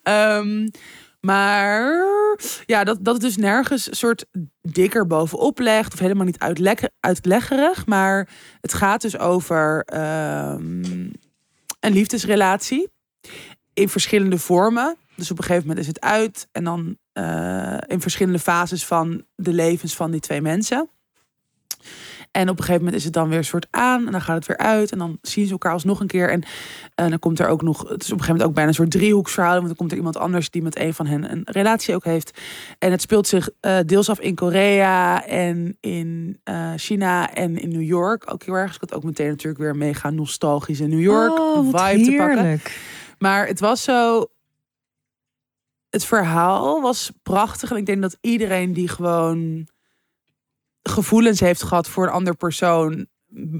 [0.03, 0.67] Ehm,
[1.25, 2.05] maar
[2.65, 4.25] ja, dat, dat het dus nergens een soort
[4.61, 5.93] dikker bovenop legt.
[5.93, 7.85] Of helemaal niet uitleg, uitleggerig.
[7.85, 8.29] Maar
[8.61, 11.09] het gaat dus over ehm,
[11.79, 12.89] een liefdesrelatie.
[13.73, 14.95] In verschillende vormen.
[15.15, 16.47] Dus op een gegeven moment is het uit.
[16.51, 20.89] En dan eh, in verschillende fases van de levens van die twee mensen.
[22.33, 24.05] En op een gegeven moment is het dan weer een soort aan.
[24.05, 24.91] En dan gaat het weer uit.
[24.91, 26.29] En dan zien ze elkaar alsnog een keer.
[26.29, 26.43] En,
[26.95, 27.77] en dan komt er ook nog...
[27.77, 29.53] Het is op een gegeven moment ook bijna een soort driehoeksverhaal.
[29.53, 32.39] Want dan komt er iemand anders die met een van hen een relatie ook heeft.
[32.79, 37.69] En het speelt zich eh, deels af in Korea en in eh, China en in
[37.69, 38.33] New York.
[38.33, 38.65] Ook heel erg.
[38.65, 42.61] Dus ik had ook meteen natuurlijk weer mega nostalgische New York oh, vibe te pakken.
[43.17, 44.25] Maar het was zo.
[45.89, 47.71] Het verhaal was prachtig.
[47.71, 49.67] En ik denk dat iedereen die gewoon
[50.83, 53.07] gevoelens heeft gehad voor een ander persoon.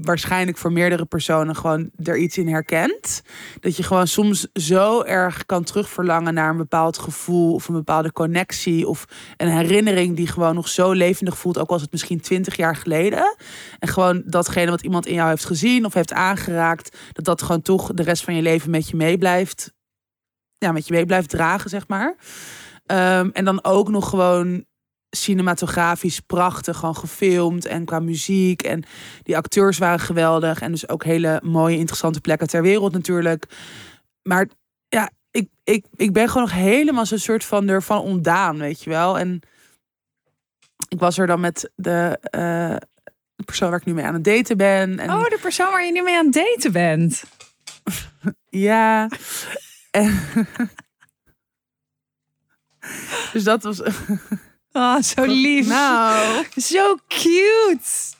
[0.02, 3.22] Waarschijnlijk voor meerdere personen gewoon er iets in herkent.
[3.60, 8.12] Dat je gewoon soms zo erg kan terugverlangen naar een bepaald gevoel of een bepaalde
[8.12, 9.04] connectie of
[9.36, 12.76] een herinnering die gewoon nog zo levendig voelt, ook al was het misschien twintig jaar
[12.76, 13.36] geleden.
[13.78, 17.62] En gewoon datgene wat iemand in jou heeft gezien of heeft aangeraakt, dat dat gewoon
[17.62, 19.72] toch de rest van je leven met je mee blijft
[20.64, 22.16] ja, met je mee blijft dragen, zeg maar.
[22.86, 24.64] Ehm, en dan ook nog gewoon
[25.14, 28.62] cinematografisch prachtig, gewoon gefilmd en qua muziek.
[28.62, 28.84] En
[29.22, 30.60] die acteurs waren geweldig.
[30.60, 33.44] En dus ook hele mooie, interessante plekken ter wereld natuurlijk.
[34.22, 34.48] Maar
[34.88, 38.90] ja, ik, ik, ik ben gewoon nog helemaal zo'n soort van ervan ontdaan, weet je
[38.90, 39.18] wel.
[39.18, 39.40] En
[40.88, 42.76] ik was er dan met de, eh,
[43.36, 44.98] de persoon waar ik nu mee aan het daten ben.
[44.98, 47.24] En Oh, de persoon waar je nu mee aan het daten bent.
[48.48, 49.08] Ja.
[49.90, 50.20] En-
[53.32, 53.80] dus dat was.
[54.76, 55.68] Oh, zo lief.
[55.68, 56.44] Nou.
[56.56, 58.14] Zo cute.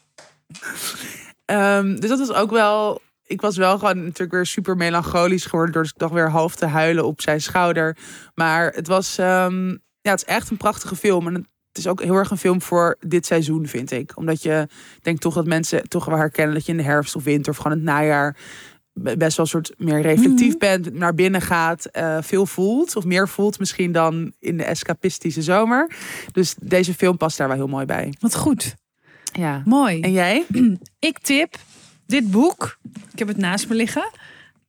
[1.44, 3.00] ehm, dus dat was ook wel.
[3.26, 5.72] Ik was wel gewoon natuurlijk weer super melancholisch geworden.
[5.72, 7.96] Door dus ik dacht weer half te huilen op zijn schouder.
[8.34, 9.18] Maar het was.
[9.18, 9.68] ehm,
[10.00, 11.26] ja, het is echt een prachtige film.
[11.26, 14.16] En het is ook heel erg een film voor dit seizoen, vind ik.
[14.16, 14.68] Omdat je
[15.02, 17.56] denkt toch dat mensen toch wel herkennen dat je in de herfst of winter of
[17.58, 18.36] gewoon het najaar
[18.94, 23.28] best wel een soort meer reflectief bent, naar binnen gaat, eh, veel voelt of meer
[23.28, 25.90] voelt misschien dan in de escapistische zomer.
[26.32, 28.14] Dus deze film past daar wel heel mooi bij.
[28.20, 28.74] Wat goed.
[29.32, 29.62] Ja.
[29.64, 30.00] Mooi.
[30.00, 30.44] En jij?
[30.98, 31.56] Ik tip
[32.06, 32.78] dit boek.
[33.12, 34.10] Ik heb het naast me liggen.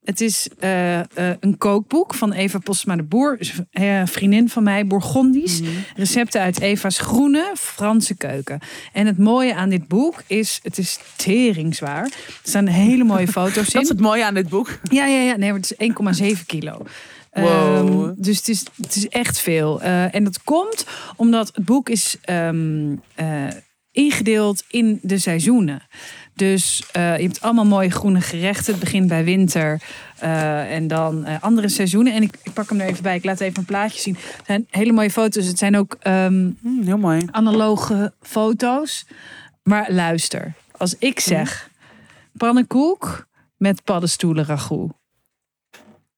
[0.05, 1.05] Het is eh, eh,
[1.39, 3.37] een kookboek van Eva Postma de Boer.
[3.71, 5.61] Eh, vriendin van mij, Bourgondisch.
[5.95, 8.59] Recepten uit Eva's groene Franse keuken.
[8.93, 12.03] En het mooie aan dit boek is, het is teringzwaar.
[12.03, 12.11] Er
[12.43, 13.95] staan hele mooie foto's Dat is in.
[13.95, 14.79] het mooie aan dit boek.
[14.91, 15.35] Ja, ja, ja.
[15.35, 16.81] Nee, maar het is 1,7 kilo.
[17.31, 17.47] Wow.
[17.47, 19.81] Ehm, dus het is, het is echt veel.
[19.81, 20.85] En dat komt
[21.15, 23.47] omdat het boek is ehm, eh,
[23.91, 25.81] ingedeeld in de seizoenen.
[26.35, 28.73] Dus eh, je hebt allemaal mooie groene gerechten.
[28.73, 29.81] Het begint bij winter
[30.19, 32.13] eh, en dan eh, andere seizoenen.
[32.13, 33.15] En ik, ik pak hem er even bij.
[33.15, 34.15] Ik laat even een plaatje zien.
[34.15, 35.45] Het zijn hele mooie foto's.
[35.45, 37.27] Het zijn ook ehm, Hm, heel mooi.
[37.31, 39.05] analoge foto's.
[39.63, 41.69] Maar luister, als ik zeg
[42.37, 43.27] pannenkoek
[43.57, 44.91] met paddenstoelen ragout.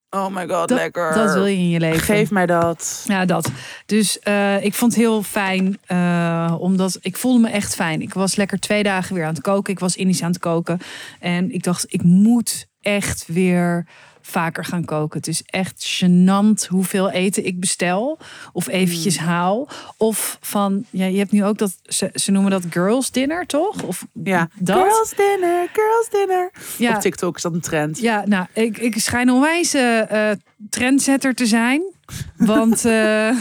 [0.09, 1.13] Oh my god, Dat, lekker.
[1.13, 1.99] dat wil je in je leven.
[1.99, 3.03] Geef mij dat.
[3.07, 3.51] Ja, dat.
[3.85, 8.01] Dus eh, ik vond het heel fijn, eh, omdat ik voelde me echt fijn.
[8.01, 9.73] Ik was lekker twee dagen weer aan het koken.
[9.73, 10.79] Ik was Indisch aan het koken.
[11.19, 13.85] En ik dacht, ik moet echt weer
[14.27, 15.17] vaker gaan koken.
[15.17, 18.19] Het is echt gênant hoeveel eten ik bestel.
[18.53, 19.67] Of eventjes haal.
[19.97, 23.83] Of van, ja, je hebt nu ook dat, ze, ze noemen dat girls dinner, toch?
[23.83, 24.49] Of Ja.
[24.59, 24.77] dat?
[24.77, 26.51] Girls dinner, girls dinner.
[26.77, 26.95] Ja.
[26.95, 27.99] Op TikTok is dat een trend.
[27.99, 30.31] Ja, nou, ik, ik schijn een onwijze eh
[30.69, 31.81] trendsetter te zijn.
[32.37, 33.29] Want eh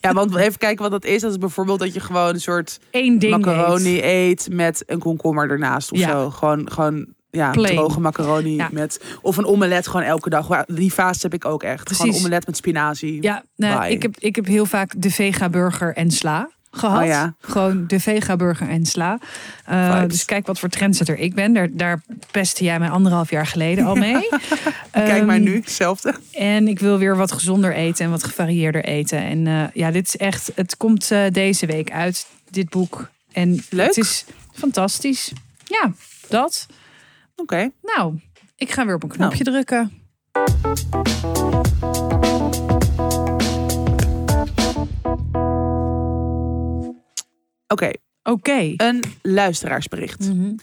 [0.00, 1.20] Ja, want even kijken wat dat is.
[1.20, 4.04] Dat is bijvoorbeeld dat je gewoon een soort één ding macaroni eet.
[4.04, 6.10] eet met een komkommer ernaast of Ja.
[6.10, 6.30] zo.
[6.30, 7.74] Gewoon, gewoon ja, Plain.
[7.76, 8.68] droge macaroni Ja.
[8.72, 10.64] met of een omelet gewoon elke dag.
[10.66, 11.92] Die fase heb ik ook echt.
[11.96, 13.22] Gewoon omelet met spinazie.
[13.22, 17.00] Ja, nou, ik, heb, ik heb heel vaak de vega burger en sla gehad.
[17.00, 17.34] Oh ja.
[17.40, 19.18] Gewoon de vega burger en sla.
[19.64, 21.52] Eh, dus kijk wat voor trendsetter ik ben.
[21.52, 24.28] Daar, daar pestte jij mij anderhalf jaar geleden al mee.
[24.92, 26.14] Kijk maar Ehm, nu, hetzelfde.
[26.32, 29.18] En ik wil weer wat gezonder eten en wat gevarieerder eten.
[29.18, 30.50] En eh, ja, dit is echt.
[30.54, 33.08] Het komt eh, deze week uit, dit boek.
[33.32, 33.86] En Leuk.
[33.86, 35.32] het is fantastisch.
[35.64, 35.92] Ja,
[36.28, 36.66] dat.
[37.36, 37.70] Oké.
[37.82, 38.20] Nou,
[38.56, 39.50] ik ga weer op een knopje Nou.
[39.64, 39.92] drukken.
[47.68, 47.90] Oké,
[48.22, 48.72] Oké.
[48.76, 50.28] een luisteraarsbericht.
[50.28, 50.54] Mhm.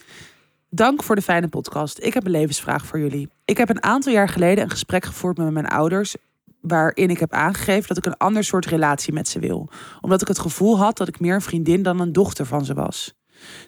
[0.70, 1.98] Dank voor de fijne podcast.
[2.02, 3.28] Ik heb een levensvraag voor jullie.
[3.44, 6.16] Ik heb een aantal jaar geleden een gesprek gevoerd met mijn ouders.
[6.60, 9.68] Waarin ik heb aangegeven dat ik een ander soort relatie met ze wil.
[10.00, 12.74] Omdat ik het gevoel had dat ik meer een vriendin dan een dochter van ze
[12.74, 13.14] was.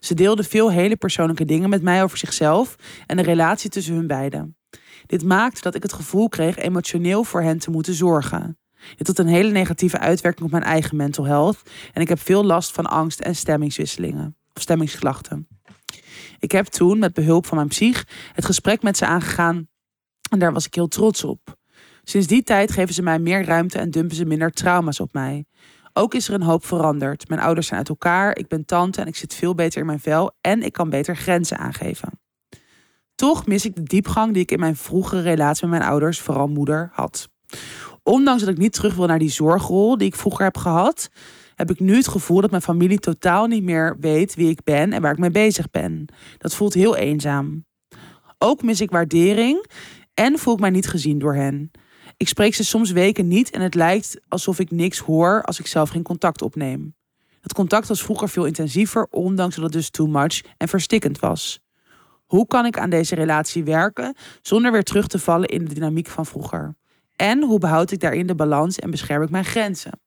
[0.01, 4.07] Ze deelden veel hele persoonlijke dingen met mij over zichzelf en de relatie tussen hun
[4.07, 4.57] beiden.
[5.07, 8.59] Dit maakte dat ik het gevoel kreeg emotioneel voor hen te moeten zorgen.
[8.97, 11.63] Dit had een hele negatieve uitwerking op mijn eigen mental health.
[11.93, 14.37] En ik heb veel last van angst en stemmingswisselingen.
[14.55, 15.49] Of stemmingsklachten.
[16.39, 19.69] Ik heb toen met behulp van mijn psych het gesprek met ze aangegaan.
[20.31, 21.57] En daar was ik heel trots op.
[22.03, 25.45] Sinds die tijd geven ze mij meer ruimte en dumpen ze minder trauma's op mij.
[25.99, 27.29] Ook is er een hoop veranderd.
[27.29, 30.01] Mijn ouders zijn uit elkaar, ik ben tante en ik zit veel beter in mijn
[30.01, 32.21] vel en ik kan beter grenzen aangeven.
[33.15, 36.49] Toch mis ik de diepgang die ik in mijn vroegere relatie met mijn ouders, vooral
[36.49, 37.29] moeder, had.
[38.03, 41.09] Ondanks dat ik niet terug wil naar die zorgrol die ik vroeger heb gehad,
[41.55, 44.93] heb ik nu het gevoel dat mijn familie totaal niet meer weet wie ik ben
[44.93, 46.07] en waar ik mee bezig ben.
[46.39, 47.65] Dat voelt heel eenzaam.
[48.39, 49.67] Ook mis ik waardering
[50.15, 51.71] en voel ik mij niet gezien door hen.
[52.17, 55.67] Ik spreek ze soms weken niet en het lijkt alsof ik niks hoor als ik
[55.67, 56.95] zelf geen contact opneem.
[57.41, 61.61] Het contact was vroeger veel intensiever, ondanks dat het dus too much en verstikkend was.
[62.27, 66.09] Hoe kan ik aan deze relatie werken zonder weer terug te vallen in de dynamiek
[66.09, 66.77] van vroeger?
[67.17, 70.01] En hoe behoud ik daarin de balans en bescherm ik mijn grenzen?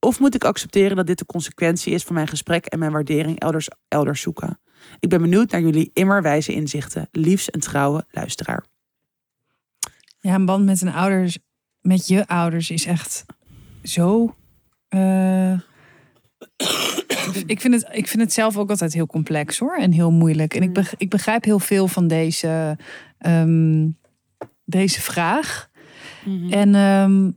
[0.00, 3.40] Of moet ik accepteren dat dit de consequentie is van mijn gesprek en mijn waardering
[3.40, 4.60] elders, elders zoeken?
[5.00, 7.08] Ik ben benieuwd naar jullie immer wijze inzichten.
[7.12, 8.64] Liefs een trouwe luisteraar.
[10.20, 11.38] Ja, een band met een ouders,
[11.80, 13.24] met je ouders is echt
[13.82, 14.34] zo.
[14.88, 15.52] eh,
[17.46, 19.76] ik, vind het, ik vind het zelf ook altijd heel complex hoor.
[19.76, 20.54] En heel moeilijk.
[20.54, 22.76] En ik, beg- ik begrijp heel veel van deze,
[23.18, 23.88] ehm,
[24.64, 25.68] deze vraag.
[26.50, 27.30] En ehm,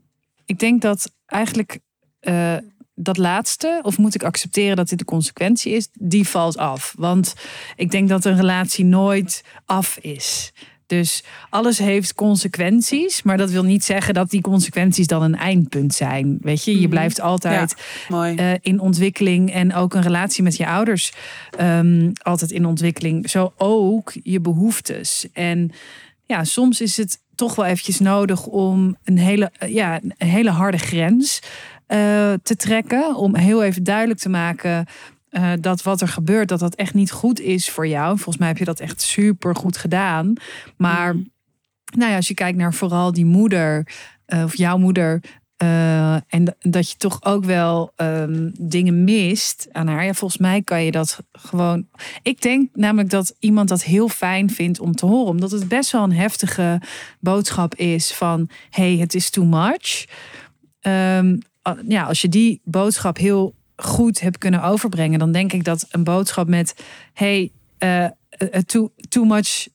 [0.46, 1.80] ik denk dat eigenlijk
[2.20, 2.56] eh,
[2.96, 6.94] dat laatste, of moet ik accepteren dat dit de consequentie is, die valt af.
[6.98, 7.34] Want
[7.76, 10.52] ik denk dat een relatie nooit af is.
[10.92, 15.94] Dus alles heeft consequenties, maar dat wil niet zeggen dat die consequenties dan een eindpunt
[15.94, 16.38] zijn.
[16.42, 16.90] Weet je, je Mhm.
[16.90, 17.76] blijft altijd
[18.36, 21.12] eh, in ontwikkeling en ook een relatie met je ouders
[21.58, 23.30] ehm, altijd in ontwikkeling.
[23.30, 25.28] Zo ook je behoeftes.
[25.34, 25.72] En
[26.26, 30.50] ja, soms is het toch wel eventjes nodig om een hele, eh, ja, een hele
[30.52, 31.40] harde grens
[31.88, 31.98] eh,
[32.44, 33.16] te trekken.
[33.16, 34.86] Om heel even duidelijk te maken
[35.32, 38.16] eh, dat wat er gebeurt, dat dat echt niet goed is voor jou.
[38.16, 40.34] Volgens mij heb je dat echt super goed gedaan.
[40.78, 41.24] Maar Mhm.
[41.98, 43.88] nou ja, als je kijkt naar vooral die moeder
[44.26, 45.24] eh, of jouw moeder.
[45.58, 50.06] eh, en dat je toch ook wel ehm, dingen mist aan haar.
[50.06, 51.88] Ja, volgens mij kan je dat gewoon.
[52.22, 55.28] Ik denk namelijk dat iemand dat heel fijn vindt om te horen.
[55.28, 56.82] Omdat het best wel een heftige
[57.20, 58.50] boodschap is van...
[58.70, 60.06] hey, het is too much.
[60.80, 61.38] Ehm,
[61.88, 65.20] ja, als je die boodschap heel goed hebt kunnen overbrengen...
[65.20, 66.76] dan denk ik dat een boodschap met...
[67.14, 68.06] hey, eh,
[68.66, 69.68] too, too much...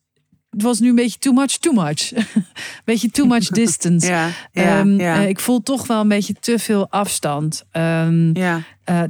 [0.50, 2.12] Het was nu een beetje too much, too much.
[2.84, 4.06] beetje too much distance.
[4.12, 5.16] Ja, ja, Ehm, ja.
[5.16, 7.64] eh, ik voel toch wel een beetje te veel afstand.
[7.70, 8.60] Ehm, ja.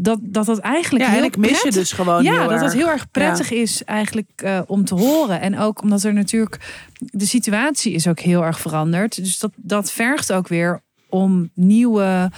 [0.01, 2.51] dat, dat dat eigenlijk ja, heel en ik mis je dus gewoon ja, heel dat
[2.51, 2.61] erg.
[2.61, 5.41] dat heel erg prettig is eigenlijk om te horen.
[5.41, 6.85] En ook omdat er natuurlijk...
[6.99, 9.17] De situatie is ook heel erg veranderd.
[9.17, 12.31] Dus dat, dat vergt ook weer om nieuwe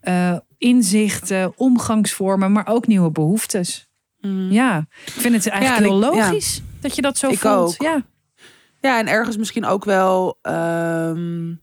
[0.00, 2.52] eh, inzichten, omgangsvormen...
[2.52, 3.88] maar ook nieuwe behoeftes.
[4.20, 4.50] Mm.
[4.50, 6.26] Ja, ik vind het eigenlijk Ja, heel ik- ja.
[6.28, 7.54] logisch dat je dat zo Ik voelt.
[7.54, 7.82] ook.
[7.82, 8.02] Ja.
[8.80, 10.38] Ja, en ergens misschien ook wel.
[10.42, 11.54] ehm,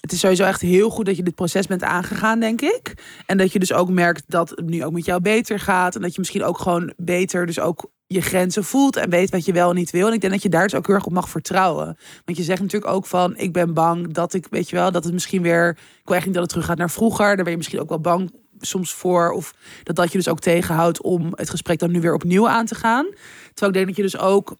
[0.00, 2.94] het is sowieso echt heel goed dat je dit proces bent aangegaan, denk ik.
[3.26, 5.94] En dat je dus ook merkt dat het nu ook met jou beter gaat.
[5.94, 9.44] En dat je misschien ook gewoon beter dus ook je grenzen voelt en weet wat
[9.44, 10.06] je wel en niet wil.
[10.06, 11.96] En ik denk dat je daar dus ook heel erg op mag vertrouwen.
[12.24, 15.04] Want je zegt natuurlijk ook van, ik ben bang dat ik, weet je wel, dat
[15.04, 15.68] het misschien weer...
[15.68, 17.26] Ik wil eigenlijk niet dat het terug gaat naar vroeger.
[17.26, 19.30] Daar ben je misschien ook wel bang soms voor.
[19.30, 22.66] Of dat dat je dus ook tegenhoudt om het gesprek dan nu weer opnieuw aan
[22.66, 23.06] te gaan.
[23.54, 24.56] Terwijl ik denk dat je dus ook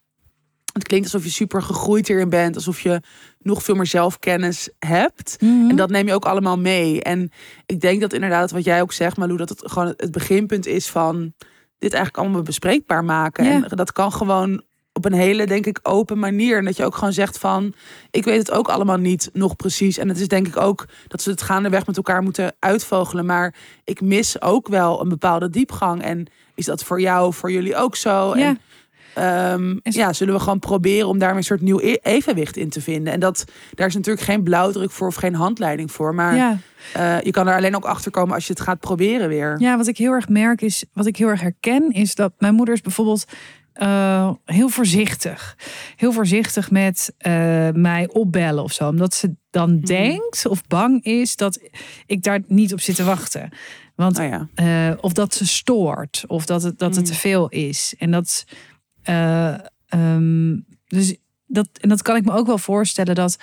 [0.73, 2.55] het klinkt alsof je super gegroeid hierin bent.
[2.55, 3.01] Alsof je
[3.39, 5.37] nog veel meer zelfkennis hebt.
[5.41, 5.71] Mhm.
[5.71, 7.03] En dat neem je ook allemaal mee.
[7.03, 7.31] En
[7.67, 10.89] ik denk dat inderdaad wat jij ook zegt, Malou, dat het gewoon het beginpunt is
[10.89, 11.35] van
[11.81, 13.45] dit eigenlijk allemaal bespreekbaar maken.
[13.45, 13.51] Ja.
[13.51, 14.63] En dat kan gewoon
[14.93, 16.59] op een hele, denk ik, open manier.
[16.59, 17.75] En dat je ook gewoon zegt van,
[18.11, 19.99] ik weet het ook allemaal niet nog precies.
[19.99, 23.27] En het is denk ik ook dat ze het gaandeweg met elkaar moeten uitvogelen.
[23.27, 23.55] Maar
[23.85, 26.03] ik mis ook wel een bepaalde diepgang.
[26.03, 28.37] En is dat voor jou, voor jullie ook zo?
[28.37, 28.47] Ja.
[28.47, 28.61] En
[29.15, 32.81] Ehm, ja, zullen we gewoon proberen om daar een soort nieuw e- evenwicht in te
[32.81, 33.13] vinden.
[33.13, 33.45] En dat,
[33.75, 36.15] daar is natuurlijk geen blauwdruk voor of geen handleiding voor.
[36.15, 36.59] Maar ja.
[36.93, 39.57] eh, je kan er alleen ook achter komen als je het gaat proberen weer.
[39.61, 42.55] Ja, wat ik heel erg merk is, wat ik heel erg herken, is dat mijn
[42.55, 43.25] moeder is bijvoorbeeld
[43.73, 45.57] eh, heel voorzichtig.
[45.97, 47.33] Heel voorzichtig met eh,
[47.73, 48.89] mij opbellen of zo.
[48.89, 49.85] Omdat ze dan Mhm.
[49.85, 51.59] denkt of bang is dat
[52.07, 53.49] ik daar niet op zit te wachten.
[53.97, 54.97] Want Oh ja.
[55.01, 57.11] of dat ze stoort, of dat het, dat het Mm.
[57.11, 57.95] te veel is.
[57.99, 58.45] En dat,
[59.03, 59.55] eh,
[59.89, 63.39] ehm, dus dat, en dat kan ik me ook wel voorstellen dat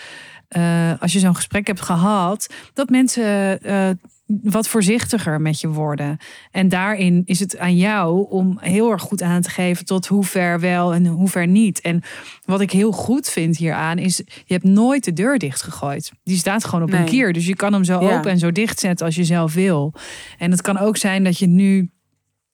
[0.48, 3.90] eh, als je zo'n gesprek hebt gehad, dat mensen eh,
[4.26, 6.18] wat voorzichtiger met je worden.
[6.52, 10.24] En daarin is het aan jou om heel erg goed aan te geven tot hoe
[10.24, 11.82] ver wel en hoe ver niet.
[11.82, 12.02] En
[12.46, 16.12] wat ik heel goed vind hieraan is, je hebt nooit de deur dichtgegooid.
[16.24, 17.34] Die staat gewoon op een kier.
[17.34, 18.18] Dus je kan hem zo Ja.
[18.18, 19.94] open en zo dicht zetten als je zelf wil.
[20.38, 21.92] En het kan ook zijn dat je nu,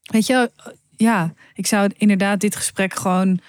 [0.01, 0.51] weet je,
[1.03, 3.39] ja, ik zou inderdaad dit gesprek gewoon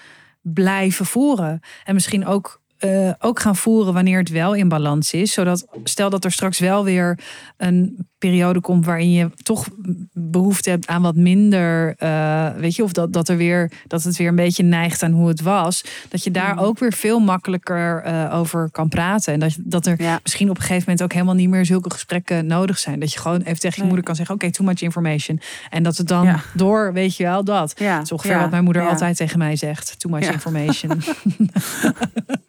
[0.41, 1.59] blijven voeren.
[1.83, 5.33] En misschien ook, eh, ook gaan voeren wanneer het wel in balans is.
[5.33, 7.19] Zodat, stel dat er straks wel weer
[7.57, 9.67] een periode komt waarin je toch
[10.13, 14.17] behoefte hebt aan wat minder, eh, weet je, of dat, dat, er weer, dat het
[14.17, 15.83] weer een beetje neigt aan hoe het was.
[16.09, 16.63] Dat je daar Mhm.
[16.63, 19.33] ook weer veel makkelijker eh, over kan praten.
[19.33, 20.19] En dat, dat er Ja.
[20.23, 22.99] misschien op een gegeven moment ook helemaal niet meer zulke gesprekken nodig zijn.
[22.99, 25.39] Dat je gewoon even tegen je moeder kan zeggen: Oké, too much information.
[25.69, 26.39] En dat het dan Ja.
[26.53, 27.73] door, weet je wel, dat.
[27.79, 27.95] Ja.
[27.95, 31.01] Dat is ongeveer wat mijn moeder altijd tegen mij zegt: Too much information.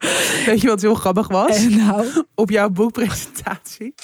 [0.46, 1.56] Weet je wat heel grappig was?
[1.56, 3.94] en nou, Op jouw boekpresentatie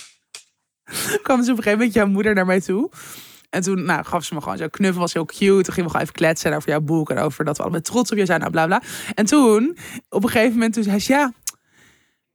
[1.23, 2.91] kwam ze op een gegeven moment jouw moeder naar mij toe.
[3.51, 5.63] En toen nou, gaf ze me gewoon zo knuffel, was heel cute.
[5.63, 8.11] Toen gingen we gewoon even kletsen over jouw boek en over dat we allemaal trots
[8.11, 8.83] op je zijn, nou bla bla.
[9.15, 9.77] En toen,
[10.09, 11.33] op een gegeven moment, toen zei ze ja,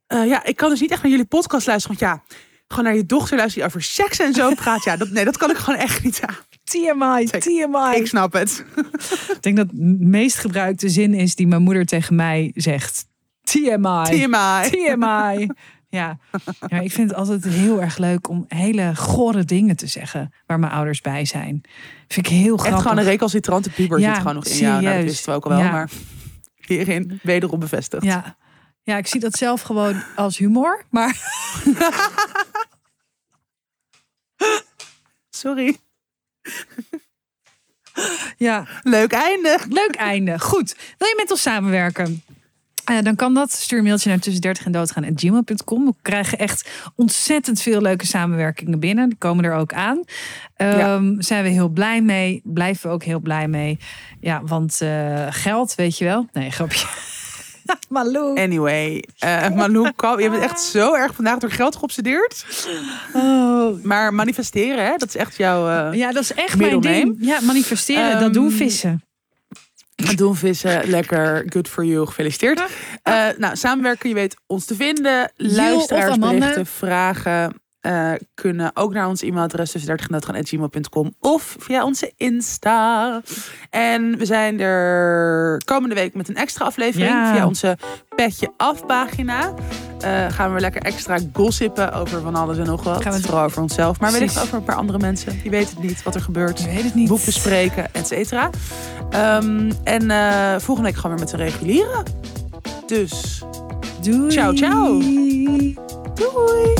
[0.06, 2.36] eh, ja, ik kan dus niet echt naar jullie podcast luisteren, want ja,
[2.68, 4.84] gewoon naar je dochter luisteren die over seks en zo praat.
[4.84, 6.36] Ja, dat, nee, dat kan ik gewoon echt niet aan.
[6.64, 7.96] TMI, Zeg, TMI.
[7.96, 8.64] Ik snap het.
[9.30, 13.06] Ik denk dat de meest gebruikte zin is die mijn moeder tegen mij zegt:
[13.50, 14.04] TMI.
[14.04, 14.70] TMI.
[14.70, 15.46] TMI.
[15.90, 16.18] Ja.
[16.66, 20.58] ja, ik vind het altijd heel erg leuk om hele gore dingen te zeggen waar
[20.58, 21.60] mijn ouders bij zijn.
[22.08, 22.72] Vind ik heel grappig.
[22.72, 24.82] Echt gewoon een recalcitrante puber Ja, zit gewoon nog in jou.
[24.82, 25.70] Nou, dat wisten we ook al wel, Ja.
[25.70, 25.90] maar
[26.56, 28.04] hierin wederom bevestigd.
[28.04, 28.36] Ja.
[28.82, 30.84] ja, ik zie dat zelf gewoon als humor.
[30.90, 31.16] Maar
[35.30, 35.76] Sorry.
[38.36, 39.58] ja, Leuk einde.
[39.68, 40.38] leuk einde.
[40.40, 40.76] Goed.
[40.98, 42.22] Wil je met ons samenwerken?
[42.88, 43.52] Eh, dan kan dat.
[43.52, 45.84] Stuur een mailtje naar tussen 30 en doodgaan gmail.com.
[45.84, 49.08] We krijgen echt ontzettend veel leuke samenwerkingen binnen.
[49.08, 50.04] Die komen er ook aan.
[50.56, 52.40] Ehm, Zijn we heel blij mee.
[52.44, 53.78] Blijven we ook heel blij mee.
[54.20, 56.26] Ja, want eh, geld, weet je wel.
[56.32, 56.86] Nee, grapje.
[57.88, 58.40] Malou.
[58.40, 62.44] Anyway, eh Malou, kom, je bent echt zo erg vandaag door geld geobsedeerd.
[63.12, 67.16] Oh, Maar manifesteren, hè, dat is echt jouw eh ja, dat is echt mijn ding.
[67.20, 69.02] Ja, manifesteren, dat doen Ehm, vissen.
[70.16, 70.88] Doen vissen.
[70.88, 72.62] Lekker, good for you, gefeliciteerd.
[73.02, 75.32] Eh, nou, samenwerken, je weet ons te vinden.
[75.36, 82.12] Luisteraarsberichten, vragen eh, kunnen ook naar ons e-mailadres tussen 30 en gmail.com of via onze
[82.16, 83.22] Insta.
[83.70, 87.32] En we zijn er komende week met een extra aflevering Ja.
[87.34, 87.78] via onze
[88.16, 89.54] Petje Af pagina.
[90.00, 93.02] Eh, gaan we lekker extra gossipen over van alles en nog wat.
[93.02, 95.40] Gaan we het- Vooral over onszelf, maar wellicht over een paar andere mensen.
[95.42, 97.08] Die weten het niet wat er gebeurt Ik weet het niet.
[97.08, 98.50] boek bespreken, et cetera.
[99.10, 102.02] Ehm, en eh, volgende week gaan we weer met de reguliere.
[102.86, 103.42] Dus
[104.02, 104.30] Doei.
[104.30, 105.00] Ciao, ciao.
[106.18, 106.74] Doei!